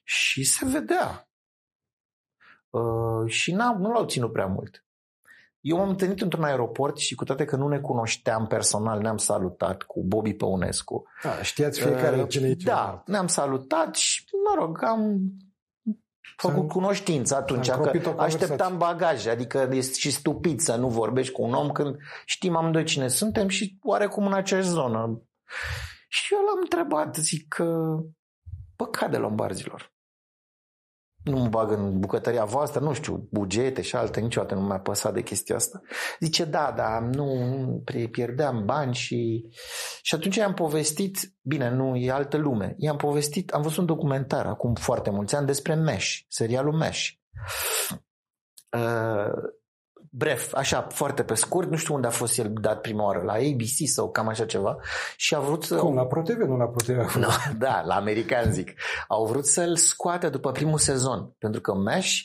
[0.03, 1.30] Și se vedea.
[2.69, 4.87] Uh, și n-am, nu l-au ținut prea mult.
[5.67, 9.84] Eu m-am întâlnit într-un aeroport și cu toate că nu ne cunoșteam personal, ne-am salutat
[9.84, 11.03] cu Bobby Păunescu.
[11.23, 13.08] Da, știați fiecare Uh, cine e Da, celălalt.
[13.08, 15.19] ne-am salutat și, mă rog, am
[16.38, 18.45] făcut S-a- cunoștință atunci, s-a încropit o că conversație.
[18.45, 22.84] așteptam bagaje, adică e și stupid să nu vorbești cu un om când știm amândoi
[22.84, 25.21] cine suntem și oarecum în aceeași zonă.
[26.08, 27.97] Și eu l-am întrebat, zic că
[28.75, 29.95] păcat de lombarzilor.
[31.27, 35.13] Nu mă bag în bucătăria voastră, nu știu, bugete și alte, niciodată nu mi-a păsat
[35.13, 35.81] de chestia asta.
[36.19, 39.45] Zice, da, da, nu, nu pre- pierdeam bani și...
[40.01, 44.45] Și atunci i-am povestit, bine, nu, e altă lume, i-am povestit, am văzut un documentar
[44.45, 47.07] acum foarte mulți ani despre Mesh, serialul Mesh.
[48.71, 49.31] Uh,
[50.11, 53.33] bref, așa, foarte pe scurt, nu știu unde a fost el dat prima oară, la
[53.33, 54.77] ABC sau cam așa ceva,
[55.17, 55.75] și a vrut să...
[55.75, 57.15] Cum, la ProTV, nu la ProTV.
[57.15, 58.73] Nu, da, la american zic.
[59.07, 62.19] Au vrut să-l scoată după primul sezon, pentru că Mesh,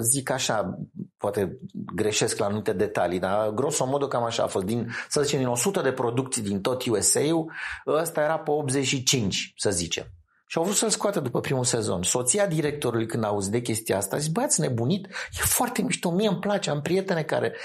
[0.00, 0.78] zic așa,
[1.16, 1.58] poate
[1.94, 4.64] greșesc la anumite detalii, dar grosomodo cam așa a fost.
[4.64, 7.52] Din, să zicem, din 100 de producții din tot USA-ul,
[7.86, 10.04] ăsta era pe 85, să zicem.
[10.50, 12.02] Și au vrut să-l scoată după primul sezon.
[12.02, 15.06] Soția directorului, când a auzit de chestia asta, a zis, băi, ați nebunit?
[15.06, 17.56] E foarte mișto, mie îmi place, am prietene care,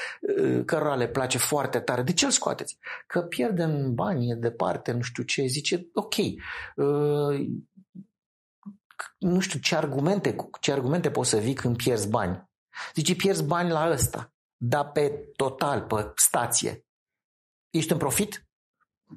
[0.65, 2.01] cărora le place foarte tare.
[2.01, 2.77] De ce îl scoateți?
[3.07, 5.45] Că pierdem bani, e departe, nu știu ce.
[5.45, 6.15] Zice, ok,
[6.75, 7.47] uh,
[9.17, 12.49] nu știu ce argumente, ce argumente poți să vii când pierzi bani.
[12.93, 16.85] Zice, pierzi bani la ăsta, dar pe total, pe stație.
[17.69, 18.47] Ești în profit?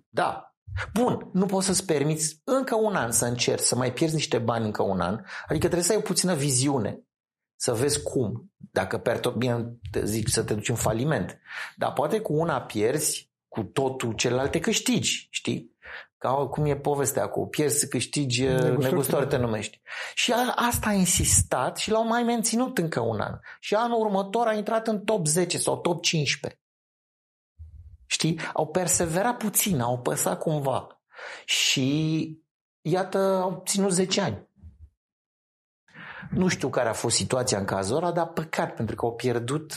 [0.09, 0.53] Da.
[0.93, 4.65] Bun, nu poți să-ți permiți încă un an să încerci să mai pierzi niște bani
[4.65, 5.15] încă un an.
[5.47, 7.01] Adică trebuie să ai o puțină viziune.
[7.57, 8.53] Să vezi cum.
[8.57, 11.39] Dacă per tot bine zic să te duci în faliment.
[11.77, 15.77] Dar poate cu una pierzi, cu totul celelalte câștigi, știi?
[16.19, 18.43] Ca cum e povestea cu pierzi să câștigi,
[18.79, 19.81] negustor te numești.
[20.15, 23.39] Și a, asta a insistat și l-au mai menținut încă un an.
[23.61, 26.61] Și anul următor a intrat în top 10 sau top 15.
[28.11, 28.41] Știi?
[28.53, 31.03] Au perseverat puțin, au păsat cumva.
[31.45, 32.43] Și
[32.81, 34.49] iată, au ținut 10 ani.
[36.31, 39.75] Nu știu care a fost situația în cazul ăla, dar păcat, pentru că au pierdut...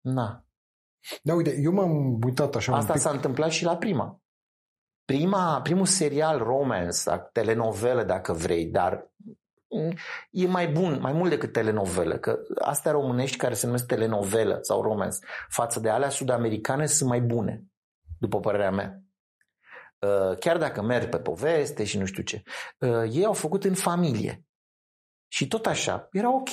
[0.00, 0.44] Na.
[1.22, 3.02] Da, uite, eu m-am uitat așa Asta un pic.
[3.02, 4.20] s-a întâmplat și la prima.
[5.04, 5.60] prima.
[5.62, 7.00] Primul serial romance,
[7.32, 9.12] telenovelă dacă vrei, dar
[10.30, 14.82] e mai bun, mai mult decât telenovelă, că astea românești care se numesc telenovelă sau
[14.82, 17.64] romance, față de alea sud-americane sunt mai bune,
[18.18, 19.02] după părerea mea.
[20.38, 22.42] Chiar dacă merg pe poveste și nu știu ce.
[23.10, 24.44] Ei au făcut în familie.
[25.28, 26.50] Și tot așa, era ok.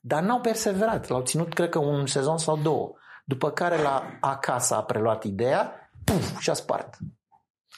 [0.00, 1.08] Dar n-au perseverat.
[1.08, 2.92] L-au ținut, cred că, un sezon sau două.
[3.24, 6.96] După care la acasă a preluat ideea puf, și a spart.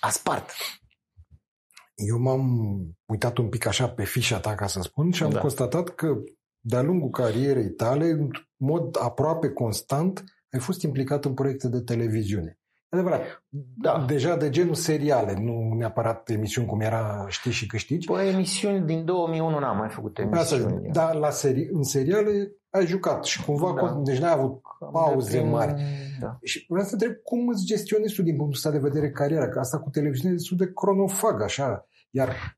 [0.00, 0.50] A spart.
[1.96, 5.40] Eu m-am uitat un pic așa pe fișa ta, ca să spun, și am da.
[5.40, 6.16] constatat că
[6.60, 12.58] de-a lungul carierei tale, în mod aproape constant, ai fost implicat în proiecte de televiziune.
[12.88, 13.44] Adevărat.
[13.76, 14.04] Da.
[14.06, 18.06] Deja de genul seriale, nu neapărat emisiuni cum era Știi și câștigi.
[18.06, 20.88] Păi emisiuni din 2001 n-am mai făcut emisiuni.
[20.92, 24.00] Dar la seri- în seriale ai jucat și cumva, da.
[24.04, 24.60] deci n-ai avut
[24.92, 25.50] pauze prin...
[25.50, 25.82] mari.
[26.20, 26.38] Da.
[26.42, 29.58] Și vreau să întreb cum îți gestionezi tu din punctul ăsta de vedere cariera, că
[29.58, 31.86] asta cu televiziune e destul de cronofag, așa.
[32.10, 32.56] Iar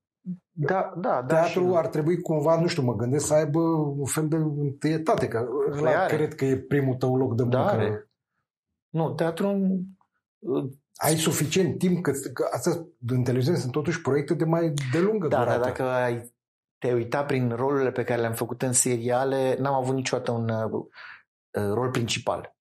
[0.50, 1.76] da, da, da, Teatrul și...
[1.76, 3.61] ar trebui cumva, nu știu, mă gândesc să aibă
[3.98, 7.59] un fel de întâietate, că păi ăla cred că e primul tău loc de da,
[7.59, 7.76] muncă.
[7.76, 8.11] Da, are.
[8.88, 9.81] Nu, teatrul...
[10.94, 12.72] Ai suficient timp, că, că astea
[13.07, 15.59] în televiziune sunt totuși proiecte de mai de lungă da, durată.
[15.59, 16.33] Da, dacă ai
[16.78, 20.86] te uitat prin rolurile pe care le-am făcut în seriale, n-am avut niciodată un uh,
[21.50, 22.56] rol principal.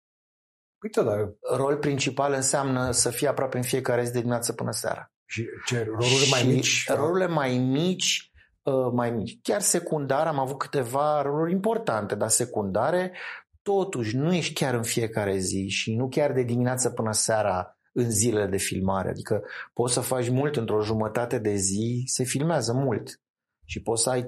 [0.84, 1.34] Uite, dar...
[1.56, 5.12] Rol principal înseamnă să fii aproape în fiecare zi de dimineață până seara.
[5.25, 6.89] Și ce, rolurile mai mici?
[6.89, 9.39] Rolurile mai mici, uh, mai mici.
[9.41, 13.12] Chiar secundar am avut câteva roluri importante, dar secundare,
[13.62, 18.12] totuși nu ești chiar în fiecare zi și nu chiar de dimineață până seara în
[18.12, 19.10] zilele de filmare.
[19.10, 23.21] Adică poți să faci mult într-o jumătate de zi, se filmează mult.
[23.69, 24.27] Și poți să ai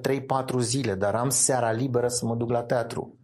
[0.58, 3.18] zile, dar am seara liberă să mă duc la teatru.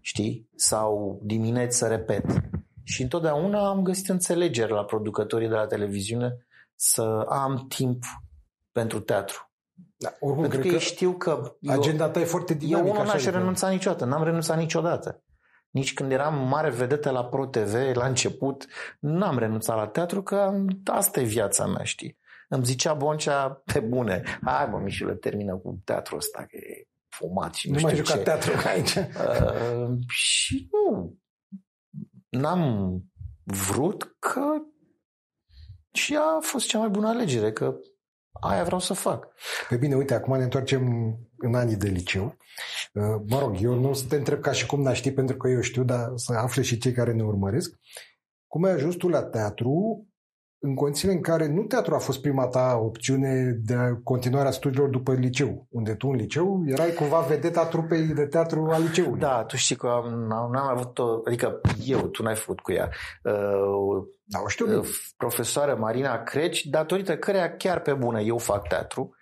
[0.00, 0.48] Știi?
[0.54, 2.24] Sau dimineți să repet.
[2.82, 8.02] Și întotdeauna am găsit înțelegeri la producătorii de la televiziune să am timp
[8.72, 9.50] pentru teatru.
[9.96, 12.88] Da, oricum, pentru că, că știu că agenda ta e foarte dinamică.
[12.88, 15.22] Eu unul n-aș renunța niciodată, n-am renunțat niciodată.
[15.70, 18.66] Nici când eram mare vedetă la Pro TV, la început,
[18.98, 22.18] n-am renunțat la teatru, că asta e viața mea, știi?
[22.52, 27.54] Îmi zicea Boncea, pe bune, hai mă, Mișule, termină cu teatrul ăsta, că e fumat
[27.54, 28.94] și nu, nu mai jucat teatru aici.
[28.94, 31.18] Uh, și nu,
[32.28, 33.02] n-am
[33.44, 34.40] vrut că
[35.92, 37.74] și a fost cea mai bună alegere, că
[38.40, 39.28] aia vreau să fac.
[39.68, 42.24] Pe bine, uite, acum ne întoarcem în anii de liceu.
[42.92, 45.36] Uh, mă rog, eu nu o să te întreb ca și cum n ști, pentru
[45.36, 47.74] că eu știu, dar să afle și cei care ne urmăresc.
[48.46, 50.06] Cum ai ajuns tu la teatru
[50.64, 55.12] în condițiile în care nu teatru a fost prima ta opțiune de continuarea studiilor după
[55.12, 59.18] liceu, unde tu în liceu erai cumva vedeta trupei de teatru al liceului.
[59.18, 62.88] Da, tu știi că am, n-am avut o, adică eu, tu n-ai făcut cu ea.
[63.22, 64.78] Uh, da, o știu.
[64.78, 69.14] Uh, profesoară Marina Creci, datorită căreia chiar pe bună eu fac teatru.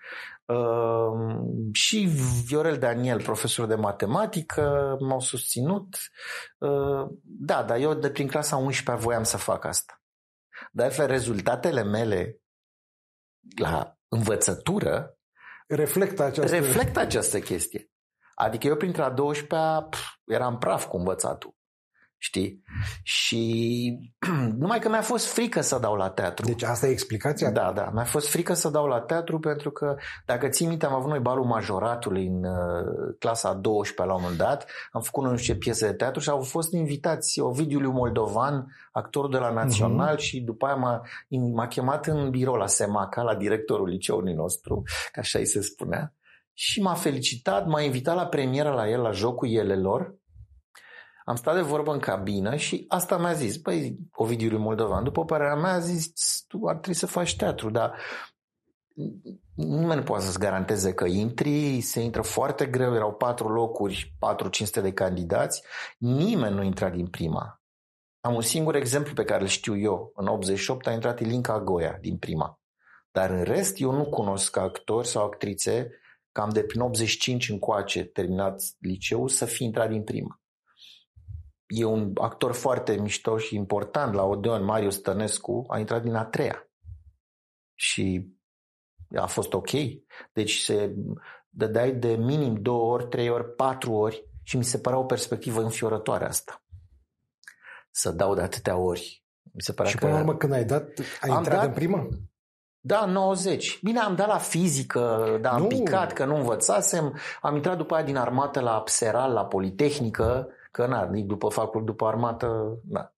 [0.45, 1.39] Uh,
[1.73, 2.09] și
[2.47, 5.99] Viorel Daniel, profesor de matematică, m-au susținut.
[6.59, 10.00] Uh, da, dar eu de prin clasa 11 voiam să fac asta.
[10.73, 12.41] De altfel, rezultatele mele
[13.57, 15.19] la învățătură
[15.69, 17.91] reflectă această, reflectă această chestie.
[18.35, 19.89] Adică eu printre a 12-a
[20.25, 21.55] eram praf cu învățatul.
[22.23, 22.63] Știi?
[23.03, 23.99] Și
[24.59, 26.47] numai că mi-a fost frică să dau la teatru.
[26.47, 27.51] Deci asta e explicația?
[27.51, 27.91] Da, da.
[27.93, 31.19] Mi-a fost frică să dau la teatru pentru că, dacă ții minte, am avut noi
[31.19, 34.71] balul majoratului în uh, clasa a 12 la un moment dat.
[34.93, 39.31] Am făcut nu știu ce piese de teatru și au fost invitați Ovidiu Moldovan, actorul
[39.31, 40.21] de la Național uh-huh.
[40.21, 41.03] și după aia m-a,
[41.53, 46.15] m-a chemat în birou la Semaca, la directorul liceului nostru, ca așa îi se spunea.
[46.53, 50.19] Și m-a felicitat, m-a invitat la premieră la el, la Jocul Elelor,
[51.25, 55.55] am stat de vorbă în cabină și asta mi-a zis, băi, Ovidiu Moldovan, după părerea
[55.55, 56.13] mea a zis,
[56.49, 57.99] tu ar trebui să faci teatru, dar
[59.55, 64.49] nimeni nu poate să-ți garanteze că intri, se intră foarte greu, erau patru locuri, patru
[64.49, 65.63] 500 de candidați,
[65.99, 67.63] nimeni nu intra din prima.
[68.21, 70.13] Am un singur exemplu pe care îl știu eu.
[70.15, 72.61] În 88 a intrat Ilinca Goia din prima.
[73.11, 75.91] Dar în rest eu nu cunosc actori sau actrițe
[76.33, 80.40] cam de prin 85 încoace terminat liceul să fi intrat din prima
[81.71, 86.25] e un actor foarte mișto și important la Odeon, Marius Stănescu, a intrat din a
[86.25, 86.69] treia.
[87.75, 88.27] Și
[89.17, 89.71] a fost ok.
[90.33, 90.95] Deci se
[91.49, 95.63] dădeai de minim două ori, trei ori, patru ori și mi se părea o perspectivă
[95.63, 96.63] înfiorătoare asta.
[97.91, 99.25] Să dau de atâtea ori.
[99.43, 100.89] Mi se părea și până la urmă când ai dat,
[101.21, 102.09] ai intrat dat, în primă?
[102.81, 103.81] Da, 90.
[103.83, 105.67] Bine, am dat la fizică, dar am nu.
[105.67, 107.19] picat că nu învățasem.
[107.41, 112.07] Am intrat după aia din armată la Pseral, la Politehnică Că na, după facul, după
[112.07, 113.15] armată, na.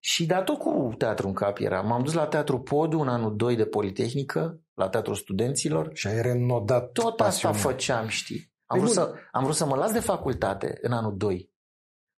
[0.00, 1.80] Și da, tot cu teatru în cap era.
[1.80, 5.90] M-am dus la Teatru Podu în anul 2 de Politehnică, la Teatrul Studenților.
[5.92, 7.56] Și ai renodat Tot pasiunea.
[7.56, 8.52] asta făceam, știi.
[8.66, 11.52] Am vrut, să, am vrut să mă las de facultate în anul 2.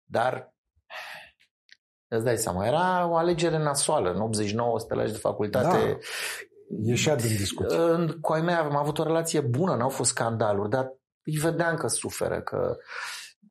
[0.05, 0.55] Dar
[2.09, 4.13] îți dai seama, era o alegere nasoală.
[4.13, 5.87] În 89 să te lași de facultate.
[5.87, 5.99] Da.
[6.83, 7.79] Ieșea din discuție.
[8.21, 10.93] Cu ai mei am avut o relație bună, n-au fost scandaluri, dar
[11.25, 12.77] îi vedeam că suferă, că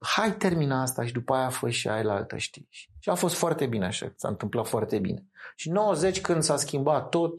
[0.04, 2.68] hai termina asta și după aia fă și aia la altă, știi?
[3.00, 5.26] Și a fost foarte bine așa, s-a întâmplat foarte bine.
[5.56, 7.34] Și 90 când s-a schimbat tot,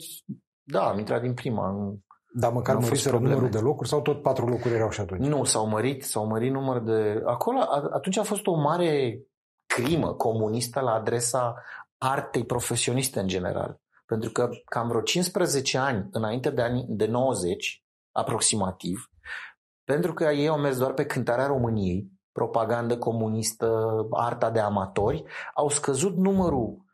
[0.62, 1.94] da, am intrat din prima.
[2.32, 5.26] Dar măcar măriseră numărul de locuri sau tot patru locuri erau și atunci?
[5.26, 7.22] Nu, s-au mărit, s-au mărit număr de...
[7.26, 7.58] Acolo,
[7.92, 9.18] atunci a fost o mare
[9.66, 11.54] crimă comunistă la adresa
[11.98, 13.80] artei profesioniste în general.
[14.06, 19.10] Pentru că cam vreo 15 ani înainte de, ani, de 90, aproximativ,
[19.84, 25.68] pentru că ei au mers doar pe cântarea României, propagandă comunistă, arta de amatori, au
[25.68, 26.84] scăzut numărul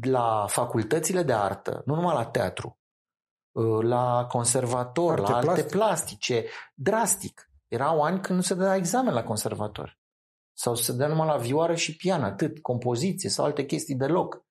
[0.00, 2.78] la facultățile de artă, nu numai la teatru,
[3.80, 5.70] la conservator, Arte la arte plastic.
[5.70, 7.50] plastice, drastic.
[7.68, 9.98] Erau ani când nu se dădea examen la conservator.
[10.52, 14.44] Sau se dădea numai la vioară și pian, atât, compoziție sau alte chestii deloc.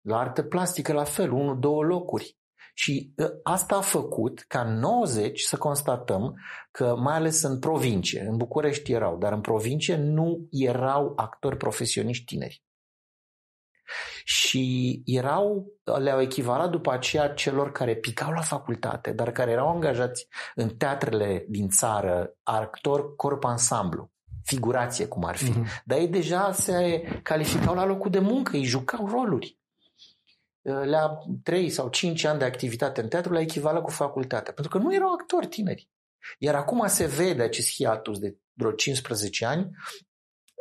[0.00, 2.38] La artă plastică la fel, unul, două locuri.
[2.78, 6.34] Și ă, asta a făcut ca în 90 să constatăm
[6.70, 12.24] că, mai ales în provincie, în București erau, dar în provincie nu erau actori profesioniști
[12.24, 12.62] tineri.
[14.24, 15.66] Și erau,
[15.98, 21.44] le-au echivalat după aceea celor care picau la facultate, dar care erau angajați în teatrele
[21.48, 24.10] din țară, actor corp ansamblu,
[24.42, 25.50] figurație cum ar fi.
[25.50, 25.82] Mm-hmm.
[25.84, 29.58] Dar ei deja se calificau la locul de muncă, ei jucau roluri
[30.66, 34.52] la 3 sau 5 ani de activitate în teatru la echivală cu facultatea.
[34.52, 35.90] Pentru că nu erau actori tineri.
[36.38, 39.70] Iar acum se vede acest hiatus de vreo 15 ani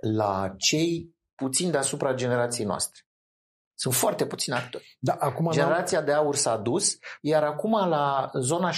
[0.02, 3.02] la cei puțin deasupra generației noastre.
[3.78, 4.98] Sunt foarte puțini actori.
[5.00, 8.74] Da, acum Generația de aur s-a dus, iar acum la zona 60-70,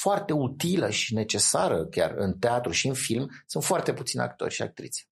[0.00, 4.62] foarte utilă și necesară chiar în teatru și în film, sunt foarte puțini actori și
[4.62, 5.02] actrițe.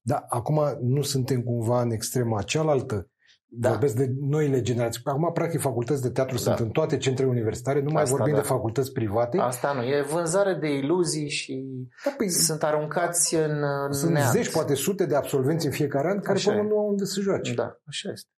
[0.00, 3.10] Da, acum nu suntem cumva în extrema cealaltă.
[3.50, 3.68] Da.
[3.68, 5.00] Vorbesc de noile generații.
[5.04, 6.40] Acum, practic, facultăți de teatru da.
[6.40, 8.40] sunt în toate centrele universitare, nu mai Asta, vorbim da.
[8.40, 9.38] de facultăți private.
[9.38, 11.64] Asta nu, e vânzare de iluzii și
[12.04, 14.30] da, păi, sunt aruncați în Sunt neamț.
[14.32, 17.54] zeci, poate sute de absolvenți în fiecare an care până nu au unde să joace.
[17.54, 18.30] Da, așa este.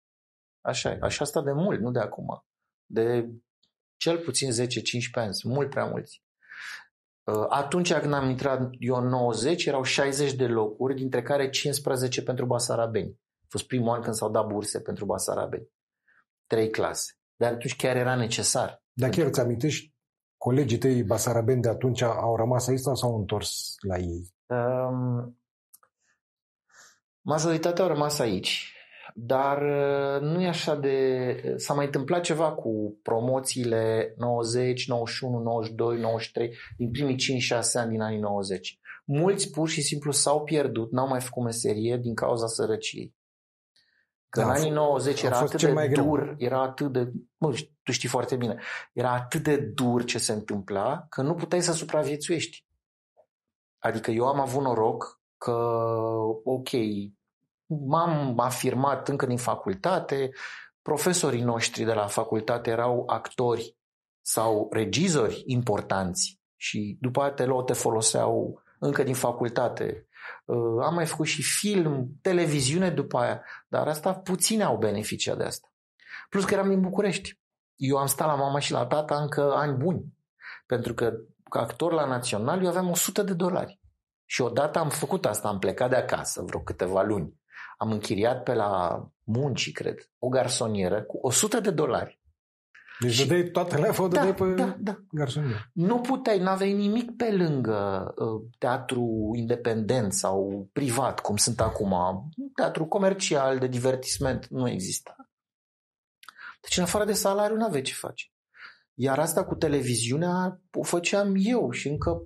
[0.61, 0.99] Așa e.
[1.01, 2.45] Așa asta de mult, nu de acum.
[2.87, 3.31] De
[3.97, 4.55] cel puțin 10-15
[5.13, 6.23] ani, sunt mult prea mulți.
[7.25, 12.23] Uh, atunci când am intrat eu în 90, erau 60 de locuri, dintre care 15
[12.23, 13.21] pentru Basarabeni.
[13.43, 15.69] A fost primul an când s-au dat burse pentru Basarabeni.
[16.47, 17.13] Trei clase.
[17.37, 18.83] Dar atunci chiar era necesar.
[18.93, 19.95] Dar chiar îți amintești,
[20.37, 24.35] colegii tăi basarabeni de atunci au rămas aici sau s-au întors la ei?
[24.47, 25.41] Um,
[27.21, 28.75] majoritatea au rămas aici.
[29.15, 31.55] Dar uh, nu e așa de...
[31.57, 38.01] S-a mai întâmplat ceva cu promoțiile 90, 91, 92, 93 din primii 5-6 ani din
[38.01, 38.79] anii 90.
[39.05, 43.15] Mulți pur și simplu s-au pierdut, n-au mai făcut meserie din cauza sărăciei.
[44.29, 46.35] Că da, în anii 90 era atât de dur, greu.
[46.39, 47.13] era atât de...
[47.37, 48.63] Mă, tu știi foarte bine.
[48.93, 52.65] Era atât de dur ce se întâmpla că nu puteai să supraviețuiești.
[53.79, 55.53] Adică eu am avut noroc că,
[56.45, 56.71] ok,
[57.79, 60.31] m-am afirmat încă din facultate,
[60.83, 63.77] profesorii noștri de la facultate erau actori
[64.21, 70.09] sau regizori importanți și după aia te luau, te foloseau încă din facultate.
[70.45, 75.45] Uh, am mai făcut și film, televiziune după aia, dar asta puține au beneficia de
[75.45, 75.73] asta.
[76.29, 77.41] Plus că eram din București.
[77.77, 80.05] Eu am stat la mama și la tata încă ani buni.
[80.67, 81.13] Pentru că
[81.51, 83.81] ca actor la național eu aveam 100 de dolari.
[84.25, 87.40] Și odată am făcut asta, am plecat de acasă vreo câteva luni
[87.81, 92.21] am închiriat pe la munci, cred, o garsonieră cu 100 de dolari.
[93.01, 93.27] Deci și...
[93.27, 94.99] dădeai toată leafă, o da, pe da, da.
[95.11, 95.71] garsonieră.
[95.73, 101.95] Nu puteai, nu aveai nimic pe lângă uh, teatru independent sau privat, cum sunt acum.
[102.55, 105.17] Teatru comercial, de divertisment, nu exista.
[106.61, 108.27] Deci în afară de salariu nu aveai ce face.
[108.95, 112.23] Iar asta cu televiziunea o făceam eu și încă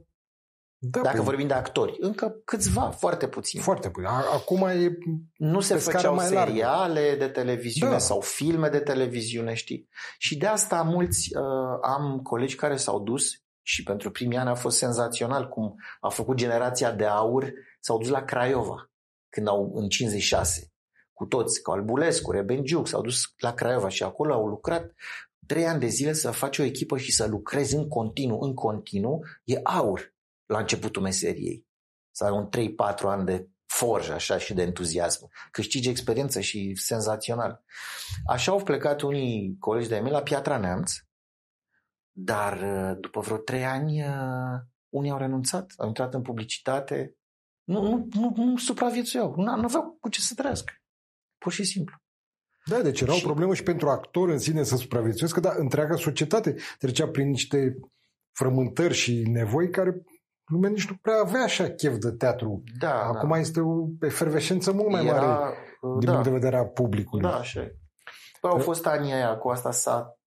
[0.91, 1.25] da, Dacă păi...
[1.25, 3.63] vorbim de actori, încă câțiva, foarte puțini.
[3.63, 4.09] Foarte puțin.
[4.09, 4.99] Acum e
[5.37, 7.17] Nu se făceau mai seriale largă.
[7.19, 7.99] de televiziune da.
[7.99, 9.89] sau filme de televiziune, știi?
[10.19, 14.55] Și de asta mulți, uh, am colegi care s-au dus și pentru primii ani a
[14.55, 18.91] fost senzațional cum a făcut generația de aur, s-au dus la Craiova
[19.29, 20.69] când au în 56
[21.13, 24.95] cu toți, cu Albulescu, Rebengiuc, s-au dus la Craiova și acolo au lucrat
[25.47, 29.25] trei ani de zile să faci o echipă și să lucrezi în continuu, în continuu,
[29.45, 30.14] e aur
[30.47, 31.67] la începutul meseriei.
[32.11, 35.31] Să ai un 3-4 ani de forjă așa și de entuziasm.
[35.51, 37.65] Câștigi experiență și senzațional.
[38.27, 40.93] Așa au plecat unii colegi de-ai mei la Piatra Neamț,
[42.11, 47.17] dar uh, după vreo trei ani uh, unii au renunțat, au intrat în publicitate,
[47.65, 50.73] nu, nu, nu, nu supraviețuiau, nu, nu aveau cu ce să trăiască.
[51.39, 51.97] Pur și simplu.
[52.65, 53.23] Da, deci era și...
[53.23, 57.77] o problemă și pentru actor în sine să supraviețuiască, dar întreaga societate trecea prin niște
[58.33, 60.03] frământări și nevoi care
[60.45, 62.63] lumea nici nu prea avea așa chef de teatru.
[62.79, 63.39] Da, Acum da.
[63.39, 65.57] este o efervescență mult mai Era, mare
[65.99, 66.13] din da.
[66.13, 67.31] punct de vedere a publicului.
[67.31, 67.61] Da, așa
[68.41, 70.19] Păi au fost anii aia, cu asta s-a,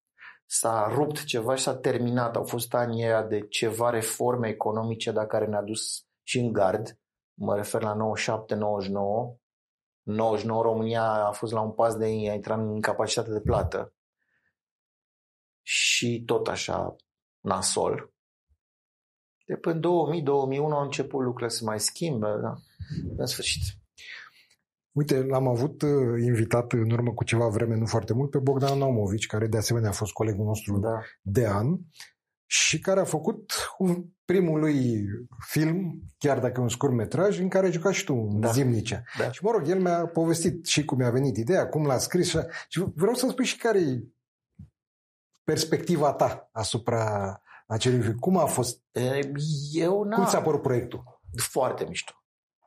[0.45, 2.35] s-a rupt ceva și s-a terminat.
[2.35, 6.99] Au fost anii aia de ceva reforme economice, dar care ne-a dus și în gard.
[7.33, 7.97] Mă refer la 97-99.
[10.01, 13.93] 99 România a fost la un pas de a intra în capacitate de plată.
[15.61, 16.95] Și tot așa,
[17.39, 18.13] nasol.
[19.47, 19.83] De până 2000-2001
[20.71, 22.53] au început lucrurile să mai schimbe, da?
[23.17, 23.61] în sfârșit.
[24.91, 28.77] Uite, l-am avut uh, invitat în urmă cu ceva vreme, nu foarte mult, pe Bogdan
[28.77, 30.99] Naumovici, care de asemenea a fost colegul nostru da.
[31.21, 31.77] de an
[32.45, 35.05] și care a făcut un, primul lui
[35.47, 38.51] film, chiar dacă e un scurt metraj, în care ai jucat și tu în da.
[38.51, 39.03] Zimnicea.
[39.17, 39.31] Da.
[39.31, 42.37] Și mă rog, el mi-a povestit și cum mi-a venit ideea, cum l-a scris și,
[42.67, 44.03] și vreau să spui și care e
[45.43, 48.17] perspectiva ta asupra acelui film.
[48.17, 48.81] Cum a fost?
[49.71, 51.03] Eu n Cum ți-a părut proiectul?
[51.35, 52.11] Foarte mișto.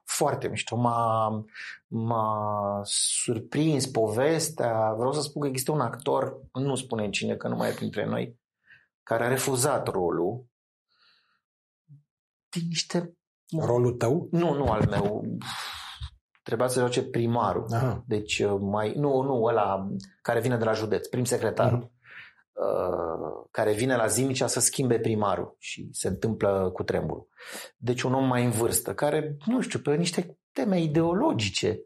[0.05, 0.77] Foarte mișto.
[0.77, 1.45] M-a,
[1.87, 4.93] m-a surprins povestea.
[4.93, 8.07] Vreau să spun că există un actor, nu spune cine, că nu mai e printre
[8.07, 8.41] noi,
[9.03, 10.45] care a refuzat rolul
[12.49, 13.15] din niște...
[13.59, 14.29] Rolul tău?
[14.31, 15.25] Nu, nu al meu.
[16.43, 17.67] Trebuia să joace primarul.
[17.73, 18.05] Aha.
[18.07, 18.93] Deci uh, mai...
[18.93, 19.89] Nu, nu, ăla
[20.23, 21.85] care vine de la județ, prim secretarul.
[21.85, 22.00] Uh-huh.
[22.61, 27.29] Uh, care vine la Zimicea să schimbe primarul și se întâmplă cu tremurul.
[27.77, 31.81] Deci un om mai în vârstă, care, nu știu, pe niște teme ideologice,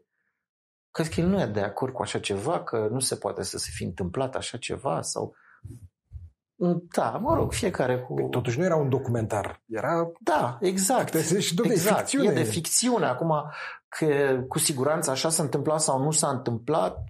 [0.91, 3.69] că el nu e de acord cu așa ceva, că nu se poate să se
[3.73, 5.35] fi întâmplat așa ceva sau
[6.95, 8.13] da, mă rog, fiecare cu...
[8.13, 10.11] Păi, totuși nu era un documentar, era...
[10.19, 11.15] Da, exact.
[11.39, 11.97] Și de exact.
[11.97, 12.29] ficțiune.
[12.29, 13.05] E de ficțiune.
[13.05, 13.33] Acum,
[13.87, 17.03] că cu siguranță așa s-a întâmplat sau nu s-a întâmplat,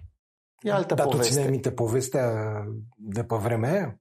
[0.60, 1.22] e altă Dar poveste.
[1.22, 2.30] Dar tu ține minte povestea
[2.96, 4.00] de pe vremea aia?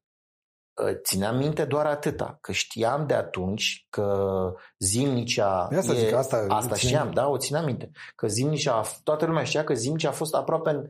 [0.78, 4.34] Ă, țineam minte doar atâta, că știam de atunci că
[4.78, 5.48] Zimnicea...
[5.48, 7.92] Asta e, zic, asta, asta știam, da, o țineam minte.
[8.16, 10.90] Că Zimnicea, toată lumea știa că Zimnicea a fost aproape 80%, 90%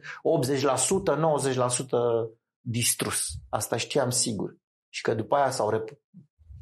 [2.60, 3.28] distrus.
[3.50, 4.58] Asta știam sigur.
[4.90, 6.00] Și că după aia s-au, rep-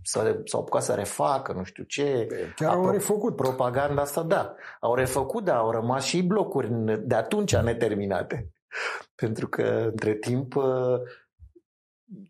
[0.03, 2.27] s-au, s-au apucat să refacă, nu știu ce.
[2.55, 3.35] Chiar au refăcut.
[3.35, 4.55] Propaganda asta, da.
[4.79, 6.69] Au refăcut, da, au rămas și blocuri
[7.07, 8.51] de atunci neterminate.
[9.21, 10.99] Pentru că, între timp, uh,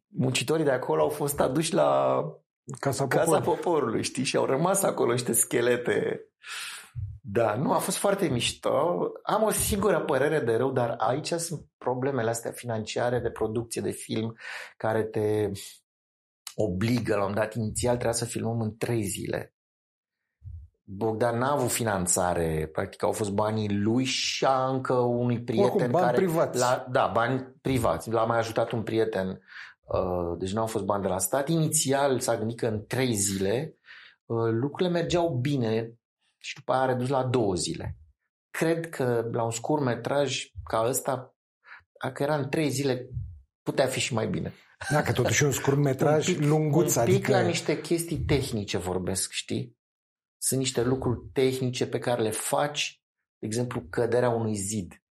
[0.08, 2.24] muncitorii de acolo au fost aduși la
[2.80, 4.24] Casa, Casa Poporului, știi?
[4.24, 6.28] Și au rămas acolo niște schelete
[7.26, 9.12] da, nu, a fost foarte mișto.
[9.24, 13.92] Am o singură părere de rău, dar aici sunt problemele astea financiare de producție de
[13.92, 14.38] film
[14.78, 15.52] care te
[16.56, 17.54] obligă la un dat.
[17.54, 19.53] Inițial trebuia să filmăm în trei zile.
[20.86, 25.92] Bogdan n-a avut finanțare, practic au fost banii lui și a încă unui prieten Oricum,
[25.92, 26.18] bani care...
[26.18, 26.60] privați.
[26.60, 28.12] La, da, bani privați.
[28.12, 29.42] L-a mai ajutat un prieten,
[29.82, 31.48] uh, deci nu au fost bani de la stat.
[31.48, 33.78] Inițial s-a gândit că în trei zile
[34.26, 35.94] uh, lucrurile mergeau bine,
[36.38, 37.98] și după aia a redus la două zile.
[38.50, 41.36] Cred că la un scurt metraj ca ăsta,
[42.04, 43.10] dacă era în trei zile,
[43.62, 44.54] putea fi și mai bine.
[44.90, 46.96] Da, că totuși un scurt metraj un pic, lunguț.
[46.96, 47.32] Un pic adică...
[47.32, 49.78] la niște chestii tehnice vorbesc, știi?
[50.46, 53.04] Sunt niște lucruri tehnice pe care le faci,
[53.38, 55.04] de exemplu, căderea unui zid.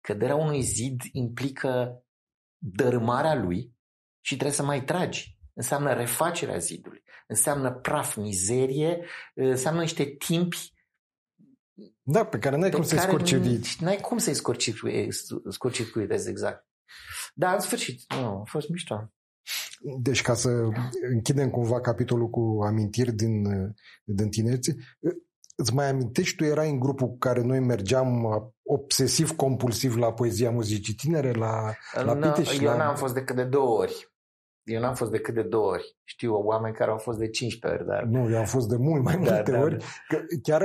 [0.00, 2.04] Căderea unui zid implică
[2.58, 3.74] dărâmarea lui
[4.20, 5.38] și trebuie să mai tragi.
[5.52, 10.74] Înseamnă refacerea zidului înseamnă praf, mizerie, înseamnă niște timpi
[12.02, 13.82] da, pe care n-ai cum să-i scurcircuitezi.
[13.82, 14.34] N-ai cum să-i
[15.48, 16.66] scurcircuitezi, exact.
[17.34, 19.12] Da, în sfârșit, nu, a fost mișto.
[20.00, 20.50] Deci ca să
[21.12, 23.42] închidem cumva capitolul cu amintiri din,
[24.04, 24.76] din tinerețe,
[25.56, 28.26] îți mai amintești, tu erai în grupul cu care noi mergeam
[28.62, 31.74] obsesiv-compulsiv la poezia muzicii tinere, la,
[32.04, 32.58] la Piteș?
[32.58, 32.76] Eu la...
[32.76, 34.10] n-am fost decât de două ori.
[34.62, 35.96] Eu n-am fost decât de două ori.
[36.04, 38.02] Știu oameni care au fost de 15 ori, dar...
[38.02, 39.76] Nu, eu am fost de mult mai da, multe da, ori.
[40.08, 40.62] Că chiar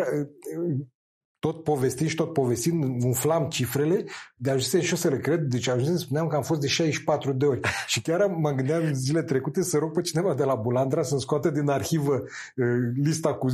[1.41, 5.67] tot povestind și tot povestind, umflam cifrele, de ajunsem și eu să le cred, deci
[5.67, 7.59] ajunsem să spuneam că am fost de 64 de ori.
[7.87, 11.49] și chiar mă gândeam zile trecute să rog pe cineva de la Bulandra să-mi scoată
[11.49, 12.65] din arhivă uh,
[13.03, 13.47] lista cu,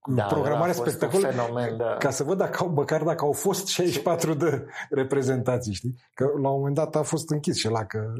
[0.00, 1.96] cu da, programarea spectacol, fenomen, da.
[1.98, 5.94] ca să văd dacă au, măcar dacă au fost 64 de reprezentații, știi?
[6.14, 8.12] Că la un moment dat a fost închis și la că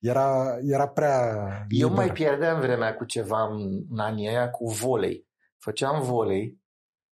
[0.00, 1.34] era, era prea
[1.68, 1.88] liber.
[1.88, 5.28] Eu mai pierdeam vremea cu ceva în, în anii aia cu volei.
[5.58, 6.59] Făceam volei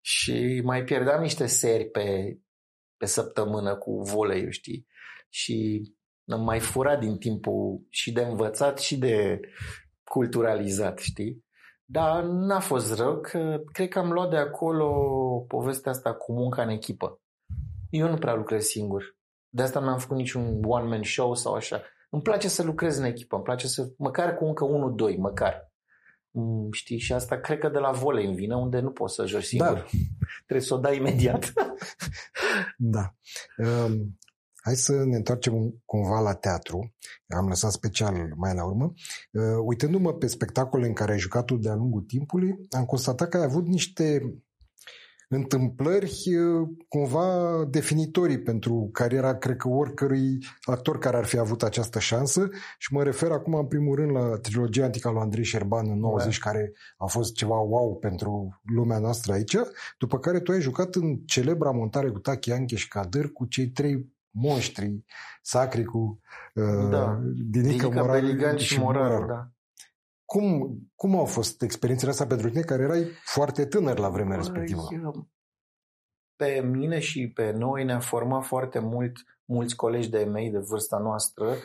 [0.06, 2.38] și mai pierdeam niște seri pe,
[2.98, 4.88] pe săptămână cu volei, știi?
[5.30, 5.82] Și
[6.28, 9.40] am mai furat din timpul și de învățat și de
[10.04, 11.46] culturalizat, știi?
[11.86, 14.90] Dar n-a fost rău, că cred că am luat de acolo
[15.48, 17.22] povestea asta cu munca în echipă.
[17.90, 19.18] Eu nu prea lucrez singur.
[19.50, 21.82] De asta n-am făcut niciun one-man show sau așa.
[22.10, 25.74] Îmi place să lucrez în echipă, îmi place să, măcar cu încă unul, doi, măcar.
[26.38, 29.26] Mm, știi, și asta cred că de la volei în vine, unde nu poți să
[29.26, 29.74] joci singur.
[29.74, 29.84] Da.
[30.46, 31.54] Trebuie să o dai imediat.
[32.78, 33.16] da.
[33.58, 34.18] Um,
[34.56, 36.94] hai să ne întoarcem cumva la teatru.
[37.28, 38.94] Am lăsat special mai la urmă.
[39.32, 43.44] Uh, uitându-mă pe spectacole în care ai jucat de-a lungul timpului, am constatat că ai
[43.44, 44.36] avut niște
[45.30, 52.00] întâmplări uh, cumva definitorii pentru cariera, cred că oricărui actor care ar fi avut această
[52.00, 56.00] șansă și mă refer acum în primul rând la trilogia antică lui Andrei Șerban în
[56.00, 56.50] 90, da.
[56.50, 59.58] care a fost ceva wow pentru lumea noastră aici,
[59.98, 63.68] după care tu ai jucat în celebra montare cu Taki Ancheș și Kader cu cei
[63.68, 65.04] trei monștri
[65.42, 66.20] sacri cu
[66.54, 67.20] uh, da.
[67.50, 69.24] Dinica, Dinica Morar și Morar.
[69.24, 69.50] Da.
[70.26, 74.82] Cum, cum au fost experiențele astea pentru tine, care erai foarte tânăr la vremea respectivă?
[76.36, 79.14] Pe mine și pe noi ne-a format foarte mult
[79.46, 81.56] mulți colegi de mei de vârsta noastră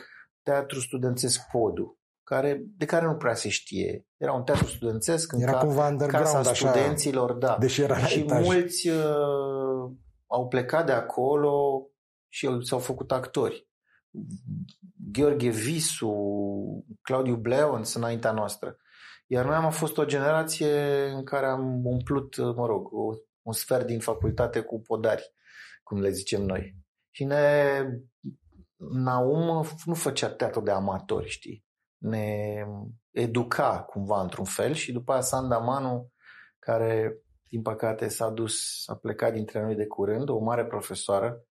[0.43, 4.07] teatru studențesc Podu, care, de care nu prea se știe.
[4.17, 7.57] Era un teatru studențesc în era ca, cumva casa așa, studenților, da.
[7.59, 8.45] Deși era și etaj.
[8.45, 9.91] mulți uh,
[10.27, 11.85] au plecat de acolo
[12.27, 13.69] și s-au făcut actori.
[15.11, 16.13] Gheorghe Visu,
[17.01, 18.77] Claudiu Bleonț sunt înaintea noastră.
[19.27, 23.85] Iar noi am fost o generație în care am umplut, mă rog, o, un sfert
[23.85, 25.33] din facultate cu podari,
[25.83, 26.75] cum le zicem noi.
[27.09, 27.83] Și ne...
[28.93, 31.65] Naum nu făcea teatru de amatori, știi?
[31.97, 32.65] Ne
[33.11, 36.11] educa cumva într-un fel și după aia Sanda Manu,
[36.59, 41.45] care din păcate s-a dus, a plecat dintre noi de curând, o mare profesoară,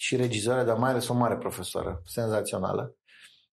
[0.00, 2.96] și regizoare, dar mai ales o mare profesoară, senzațională,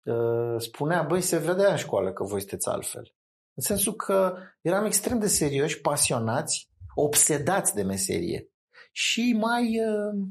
[0.02, 3.14] uh, spunea, băi, se vedea în școală că voi sunteți altfel.
[3.54, 8.50] În sensul că eram extrem de serioși, pasionați, obsedați de meserie
[8.92, 10.26] și mai uh,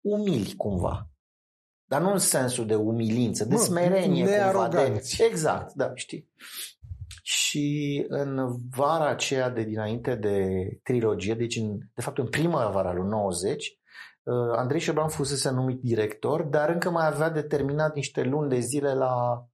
[0.00, 1.10] umili cumva.
[1.84, 4.68] Dar nu în sensul de umilință, de smerenie cumva.
[4.68, 5.02] De...
[5.18, 6.30] Exact, da, știi.
[7.22, 10.48] Și în vara aceea de dinainte de
[10.82, 13.77] trilogie, deci în, de fapt în primăvara lui 90, Uh,
[14.56, 19.44] Andrei Șerban fusese numit director, dar încă mai avea determinat niște luni de zile la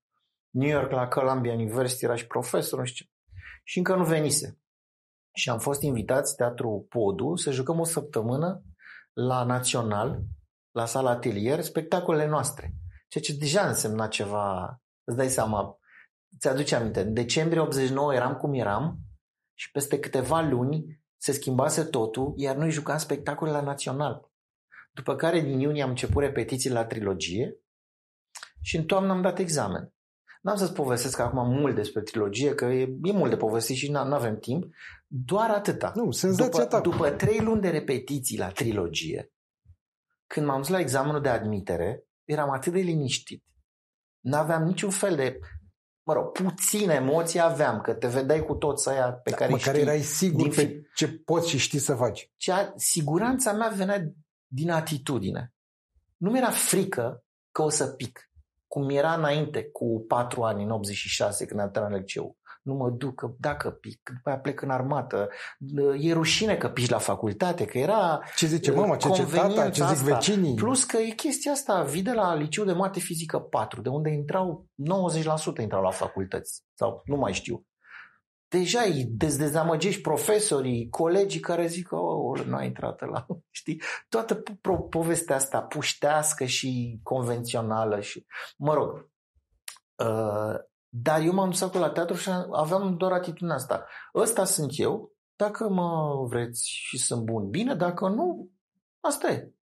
[0.50, 3.06] New York, la Columbia University, era și profesor, nu știu
[3.64, 4.58] Și încă nu venise.
[5.34, 8.62] Și am fost invitați, Teatru Podu, să jucăm o săptămână
[9.12, 10.22] la Național,
[10.70, 12.74] la sala atelier, spectacolele noastre.
[13.08, 15.78] Ceea ce deja însemna ceva, îți dai seama,
[16.38, 18.98] ți-aduce aminte, în decembrie 89 eram cum eram
[19.54, 24.32] și peste câteva luni se schimbase totul, iar noi jucam spectacole la Național.
[24.94, 27.56] După care din iunie am început repetiții la trilogie
[28.60, 29.92] și în toamnă am dat examen.
[30.40, 33.98] N-am să-ți povestesc acum mult despre trilogie, că e, e mult de povestit și nu
[33.98, 34.64] avem timp.
[35.06, 35.92] Doar atâta.
[35.94, 36.80] Nu, senzația după, ta.
[36.80, 39.32] După trei luni de repetiții la trilogie,
[40.26, 43.44] când m-am dus la examenul de admitere, eram atât de liniștit.
[44.20, 45.38] N-aveam niciun fel de
[46.06, 49.74] mă rog, puține emoții aveam, că te vedeai cu toți aia pe da, care măcar
[49.74, 49.86] știi.
[49.86, 52.32] erai sigur pe ce poți și știi să faci.
[52.36, 54.12] Cea, siguranța mea venea
[54.54, 55.52] din atitudine.
[56.16, 58.30] Nu mi-era frică că o să pic,
[58.66, 62.36] cum era înainte, cu patru ani, în 86, când am terminat la liceu.
[62.62, 65.28] Nu mă duc, că dacă pic, după aia plec în armată.
[65.98, 69.84] E rușine că pici la facultate, că era Ce zice mama, ce zice tata, ce
[69.84, 70.54] zic vecinii.
[70.54, 74.10] Plus că e chestia asta, vii de la liceu de mate fizică 4, de unde
[74.10, 74.66] intrau
[75.58, 76.62] 90% intrau la facultăți.
[76.74, 77.66] Sau nu mai știu
[78.58, 83.26] deja îi dezamăgești profesorii, colegii care zic că oh, nu a intrat la...
[83.50, 83.82] Știi?
[84.08, 88.26] Toată po- povestea asta puștească și convențională și...
[88.56, 89.10] Mă rog.
[89.94, 90.54] Uh,
[90.88, 93.86] dar eu m-am dus acolo la teatru și aveam doar atitudinea asta.
[94.14, 98.50] Ăsta sunt eu, dacă mă vreți și sunt bun, bine, dacă nu,
[99.00, 99.54] asta e.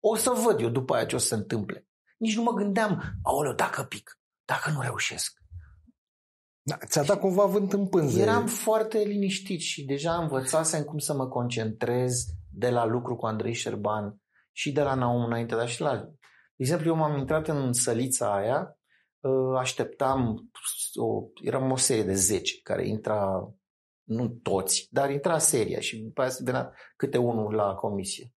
[0.00, 1.88] O să văd eu după aia ce o să se întâmple.
[2.16, 5.39] Nici nu mă gândeam, aoleu, dacă pic, dacă nu reușesc,
[6.70, 8.20] da, ți-a dat cumva vânt în pânze.
[8.22, 13.52] Eram foarte liniștit și deja învățasem cum să mă concentrez de la lucru cu Andrei
[13.52, 14.20] Șerban
[14.52, 15.96] și de la Naum înainte, dar și la...
[15.96, 18.78] De exemplu, eu m-am intrat în sălița aia,
[19.24, 20.50] ă, așteptam,
[20.94, 23.48] o, eram o serie de 10 care intra,
[24.02, 28.32] nu toți, dar intra seria și după aia se venea câte unul la comisie.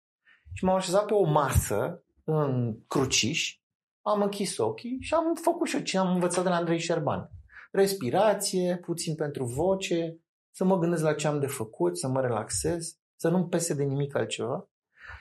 [0.52, 3.54] Și m-am așezat pe o masă în cruciș,
[4.02, 7.30] am închis ochii și am făcut și eu ce am învățat de la Andrei Șerban
[7.70, 12.98] respirație, puțin pentru voce, să mă gândesc la ce am de făcut, să mă relaxez,
[13.16, 14.68] să nu-mi pese de nimic altceva.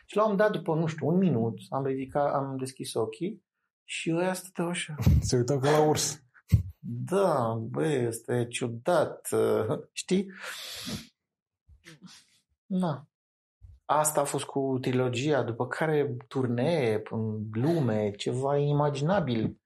[0.06, 3.44] Și la un dat, după, nu știu, un minut, am ridicat, am deschis ochii
[3.84, 4.96] și ăia stăteau așa.
[5.22, 6.24] Se uitau ca la urs.
[6.82, 9.30] Da, băi, este ciudat,
[9.92, 10.32] știi?
[12.66, 13.08] Na.
[13.86, 19.60] Asta a fost cu trilogia, după care turnee în lume, ceva inimaginabil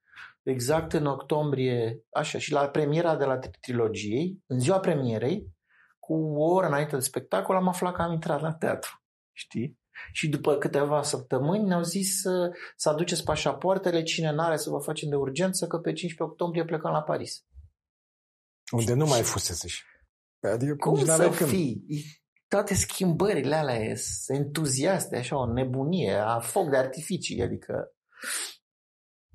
[0.44, 5.52] exact în octombrie, așa, și la premiera de la trilogiei, în ziua premierei,
[5.98, 9.02] cu o oră înainte de spectacol, am aflat că am intrat la teatru.
[9.32, 9.78] Știi?
[10.12, 15.08] Și după câteva săptămâni ne-au zis să, să aduceți pașapoartele, cine n-are să vă facem
[15.08, 17.44] de urgență, că pe 15 octombrie plecăm la Paris.
[18.72, 19.82] Unde nu mai fusese și.
[20.40, 21.50] Adică cum, cum să când?
[21.50, 21.84] fii?
[22.54, 27.92] toate schimbările alea sunt entuziaste, așa, o nebunie, a foc de artificii, adică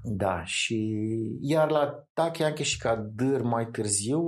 [0.02, 1.00] da, și
[1.42, 4.22] iar la Tacheanche și Cadâr mai târziu,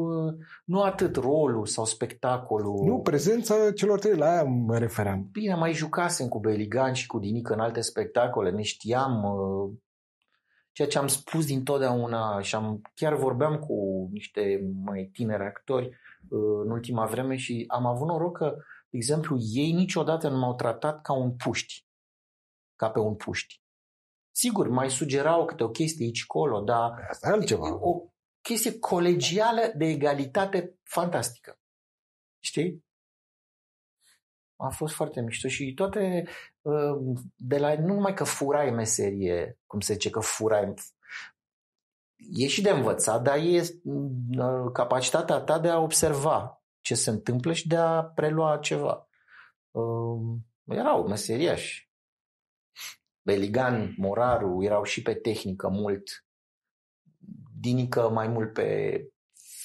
[0.65, 2.85] nu atât rolul sau spectacolul.
[2.85, 5.29] Nu, prezența celor trei, la aia mă referam.
[5.31, 9.71] Bine, mai jucasem cu Beligan și cu Dinică în alte spectacole, ne știam uh,
[10.71, 16.61] ceea ce am spus dintotdeauna și am, chiar vorbeam cu niște mai tineri actori uh,
[16.63, 18.55] în ultima vreme și am avut noroc că,
[18.89, 21.85] de exemplu, ei niciodată nu m-au tratat ca un puști,
[22.75, 23.60] ca pe un puști.
[24.31, 27.75] Sigur, mai sugerau câte o chestie aici colo, dar Asta e altceva.
[27.75, 28.03] o
[28.41, 31.59] chestie colegială de egalitate fantastică.
[32.39, 32.85] Știi?
[34.55, 36.27] A fost foarte mișto și toate
[36.61, 40.73] uh, de la, nu numai că furai meserie, cum se zice că furai,
[42.29, 47.53] e și de învățat, dar e uh, capacitatea ta de a observa ce se întâmplă
[47.53, 49.07] și de a prelua ceva.
[49.71, 51.90] Uh, erau meseriași.
[53.21, 56.25] Beligan, Moraru erau și pe tehnică mult,
[57.59, 59.01] Dinică mai mult pe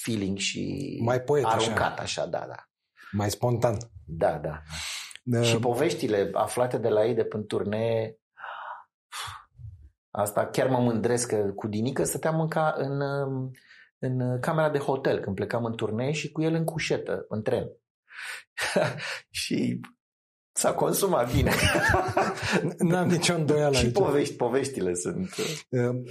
[0.03, 2.03] feeling și Mai poet, aruncat așa.
[2.03, 2.69] așa, da, da.
[3.11, 3.77] Mai spontan.
[4.05, 4.63] Da, da.
[5.23, 5.43] Da.
[5.43, 8.19] Și poveștile aflate de la ei de pe turnee,
[10.11, 13.01] asta chiar mă mândresc că cu Dinică stăteam în, ca, în,
[13.99, 17.69] în camera de hotel când plecam în turnee și cu el în cușetă, în tren.
[19.43, 19.81] și
[20.57, 21.51] s-a consumat bine.
[22.79, 23.95] N-am nicio îndoială și aici.
[23.95, 25.29] povești, poveștile sunt...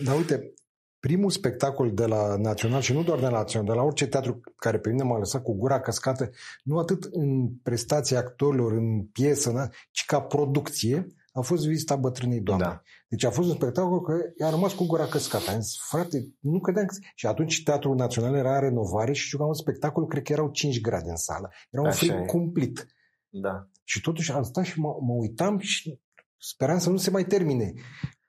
[0.04, 0.54] Dar uite,
[1.00, 4.40] primul spectacol de la Național și nu doar de la Național, de la orice teatru
[4.56, 6.30] care pe mine m-a lăsat cu gura căscată,
[6.64, 12.40] nu atât în prestația actorilor, în piesă, na, ci ca producție, a fost Vizita Bătrânei
[12.40, 12.66] Doamne.
[12.66, 12.82] Da.
[13.08, 15.52] Deci a fost un spectacol care a rămas cu gura căscată.
[15.52, 16.96] Am zis, frate, nu credeam că...
[17.16, 20.82] Și atunci Teatrul Național era în renovare și jucam un spectacol, cred că erau 5
[20.82, 21.52] grade în sală.
[21.70, 22.26] Era un Așa film e.
[22.26, 22.88] cumplit.
[23.30, 23.70] Da.
[23.88, 26.00] Și totuși am stat și mă, mă uitam și
[26.38, 27.74] speram să nu se mai termine.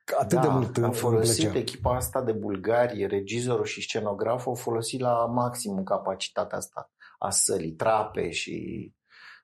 [0.05, 1.59] Că Atât de mult am îmi folosit plăcea.
[1.59, 7.73] echipa asta de bulgari, regizorul și scenograful, au folosit la maximum capacitatea asta a sălii,
[7.73, 8.95] trape și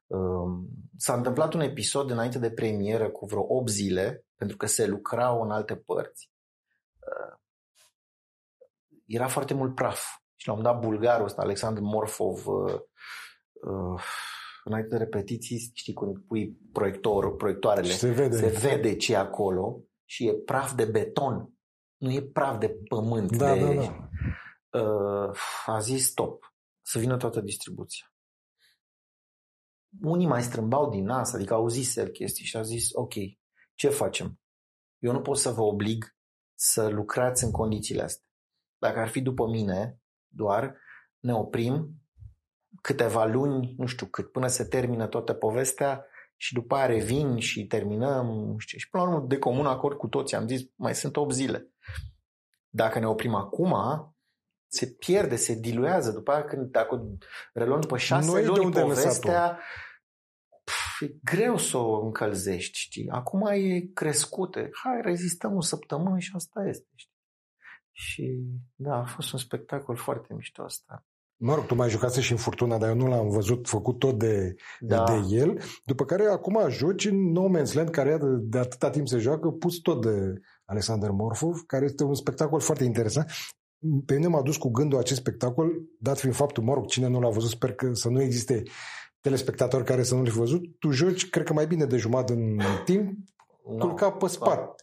[0.07, 4.87] um, s-a întâmplat un episod înainte de premieră cu vreo 8 zile, pentru că se
[4.87, 6.31] lucrau în alte părți.
[6.95, 7.39] Uh,
[9.07, 10.05] era foarte mult praf.
[10.37, 12.81] Și la un moment dat bulgarul ăsta, Alexandru Morfov, uh,
[13.53, 14.03] uh,
[14.65, 18.37] înainte de repetiții, știi, când pui proiectorul, proiectoarele, Și se vede.
[18.37, 21.53] se vede ce e acolo și e praf de beton.
[21.97, 23.37] Nu e praf de pământ.
[23.37, 23.61] Da, de...
[23.61, 24.09] da, da.
[24.81, 25.37] Uh,
[25.67, 28.07] a zis stop, să vină toată distribuția.
[30.01, 33.13] Unii mai strâmbau din nas, adică au zis el chestii și a zis ok,
[33.75, 34.41] ce facem?
[34.99, 36.17] Eu nu pot să vă oblig
[36.55, 38.27] să lucrați în condițiile astea.
[38.79, 40.77] Dacă ar fi după mine, doar
[41.19, 42.02] ne oprim
[42.83, 46.07] câteva luni, nu știu cât, până se termină toată povestea
[46.37, 48.27] și după aia revin și terminăm.
[48.27, 48.79] Nu știu.
[48.79, 51.69] Și până la urmă, de comun acord cu toții, am zis, mai sunt 8 zile.
[52.69, 53.75] Dacă ne oprim acum,
[54.67, 56.13] se pierde, se diluează.
[56.13, 57.19] După aia, când, dacă
[57.53, 59.11] reluăm după șase Nu e de luni unde ai lăsat-o.
[59.11, 59.59] povestea,
[60.65, 63.09] pf, e greu să o încălzești, știi?
[63.09, 64.69] Acum e crescută.
[64.73, 67.11] Hai, rezistăm o săptămână și asta este, știi?
[67.93, 68.43] Și
[68.75, 71.07] da, a fost un spectacol foarte mișto asta.
[71.45, 74.19] Mă rog, tu mai jucase și în Furtuna, dar eu nu l-am văzut făcut tot
[74.19, 75.05] de, Da.
[75.05, 75.61] de el.
[75.85, 79.49] După care acum joci în No Man's Land, care de, de atâta timp se joacă,
[79.49, 83.31] pus tot de Alexander Morfov, care este un spectacol foarte interesant.
[84.07, 87.21] Pe mine m-a dus cu gândul acest spectacol, dat fiind faptul, mă rog, cine nu
[87.21, 88.63] l-a văzut, sper că să nu existe
[89.21, 90.63] telespectatori care să nu l fi văzut.
[90.79, 93.19] Tu joci, cred că mai bine de jumătate în timp,
[93.69, 94.75] No, culcat pe spate.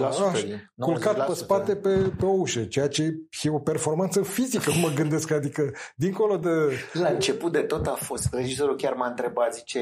[0.00, 1.34] 80% Așa, din, culcat pe 90%.
[1.34, 3.02] spate pe, pe o ușă, ceea ce
[3.42, 6.50] e o performanță fizică, mă gândesc, adică dincolo de...
[6.92, 8.28] La început de tot a fost.
[8.34, 9.78] Regizorul chiar m-a întrebat, zice,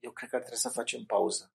[0.00, 1.52] eu cred că ar trebui să facem pauză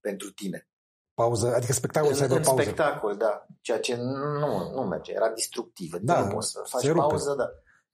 [0.00, 0.68] pentru tine.
[1.14, 2.62] Pauză, adică spectacolul să în, aibă în pauză.
[2.62, 3.46] spectacol, da.
[3.60, 5.92] Ceea ce nu, nu merge, era distructiv.
[5.94, 7.00] Adică Da, nu poți să faci se rupe.
[7.00, 7.44] pauză, da.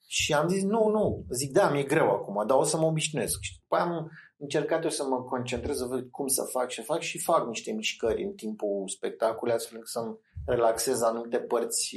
[0.06, 1.24] Și am zis, nu, nu.
[1.30, 3.38] Zic, da, mi-e greu acum, dar o să mă obișnuiesc.
[3.40, 6.82] Și după aia am încercat eu să mă concentrez, să văd cum să fac și
[6.82, 11.96] fac și fac niște mișcări în timpul spectacolului, astfel încât să-mi relaxez anumite părți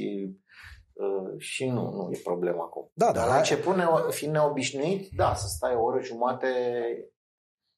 [0.93, 2.91] uh, și nu, nu e problema acum.
[2.93, 6.47] Da, Dar dar la la- început, ne, fiind neobișnuit, da, să stai o oră jumate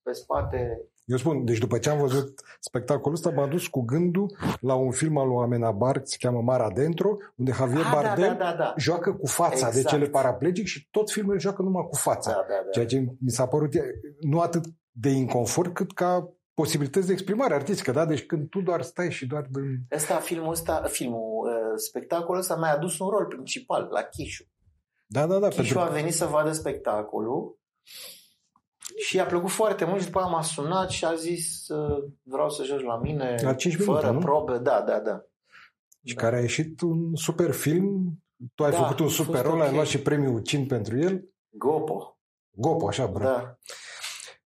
[0.01, 0.89] pe spate.
[1.10, 4.91] Eu spun, deci după ce am văzut spectacolul ăsta, m-a dus cu gândul la un
[4.91, 8.55] film al lui Amenabar, se cheamă Mar Adentro, unde Javier Ah, da, Bardem da, da,
[8.57, 8.74] da.
[8.78, 9.74] joacă cu fața Exact.
[9.74, 12.32] de cele paraplegic și tot filmul îl joacă numai cu fața.
[12.32, 12.70] Da, da, da.
[12.72, 13.82] Ceea ce mi s-a părut e,
[14.20, 18.05] nu atât de inconfort, cât ca posibilități de exprimare artistică, da?
[18.05, 19.47] Deci când tu doar stai și doar...
[19.49, 19.60] De...
[19.95, 24.43] Ăsta, filmul ăsta, filmul, uh, spectacolul ăsta mi-a adus un rol principal la Chișu.
[25.05, 25.47] Da, da, da.
[25.47, 25.80] Chișu Pentru...
[25.80, 27.60] a venit să vadă spectacolul
[28.98, 32.50] Și i-a plăcut foarte mult și după aia m-a sunat și a zis uh, vreau
[32.50, 34.20] să joci la mine La cinci fără minute, nu?
[34.20, 34.58] probe.
[34.58, 35.24] Da, da, da.
[36.06, 36.22] Și Da.
[36.22, 38.18] care a ieșit un super film.
[38.56, 39.74] Tu ai Da, făcut un a fost super rol, ai ok.
[39.74, 41.24] luat și premiul CIN pentru el.
[41.50, 42.18] Gopo.
[42.52, 43.38] Gopo, așa, bravo.
[43.38, 43.58] Da,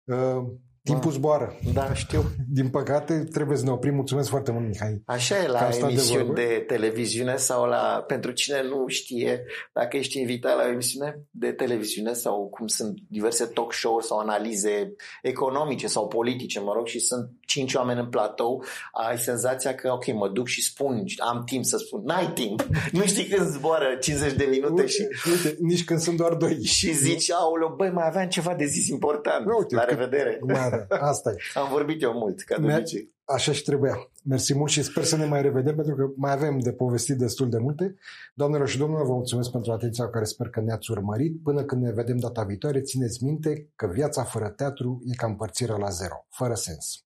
[0.04, 0.44] Uh,
[0.82, 1.16] timpul Da.
[1.16, 1.58] zboară.
[1.74, 2.22] da, știu.
[2.58, 3.94] Din păcate, trebuie să ne oprim.
[3.94, 5.02] Mulțumesc foarte mult, Mihai.
[5.06, 6.40] Așa e Că la am stat de emisiuni vorbă.
[6.40, 11.52] de, televiziune sau la, pentru cine nu știe, dacă ești invitat la o emisiune de
[11.52, 16.98] televiziune sau cum sunt diverse talk show-uri sau analize economice sau politice, mă rog, și
[16.98, 21.64] sunt cinci oameni în platou, ai senzația că, ok, mă duc și spun, am timp
[21.64, 22.62] să spun, n-ai timp,
[22.92, 26.64] nu știi când zboară 50 de minute și, Uite, nici când sunt doar doi.
[26.78, 30.38] și zici, aoleu, băi, mai aveam ceva de zis important, Uite, la că- revedere.
[30.46, 30.86] Mai are.
[31.12, 31.58] Asta e.
[31.58, 33.10] Am vorbit eu mult, ca de Ne- obicei.
[33.24, 34.08] Așa și trebuia.
[34.24, 37.48] Mersi mult și sper să ne mai revedem pentru că mai avem de povestit destul
[37.48, 37.94] de multe.
[38.34, 41.42] Doamnelor și domnilor, vă mulțumesc pentru atenția cu care sper că ne-ați urmărit.
[41.42, 45.76] Până când ne vedem data viitoare, țineți minte că viața fără teatru e ca împărțirea
[45.76, 47.04] la zero, fără sens.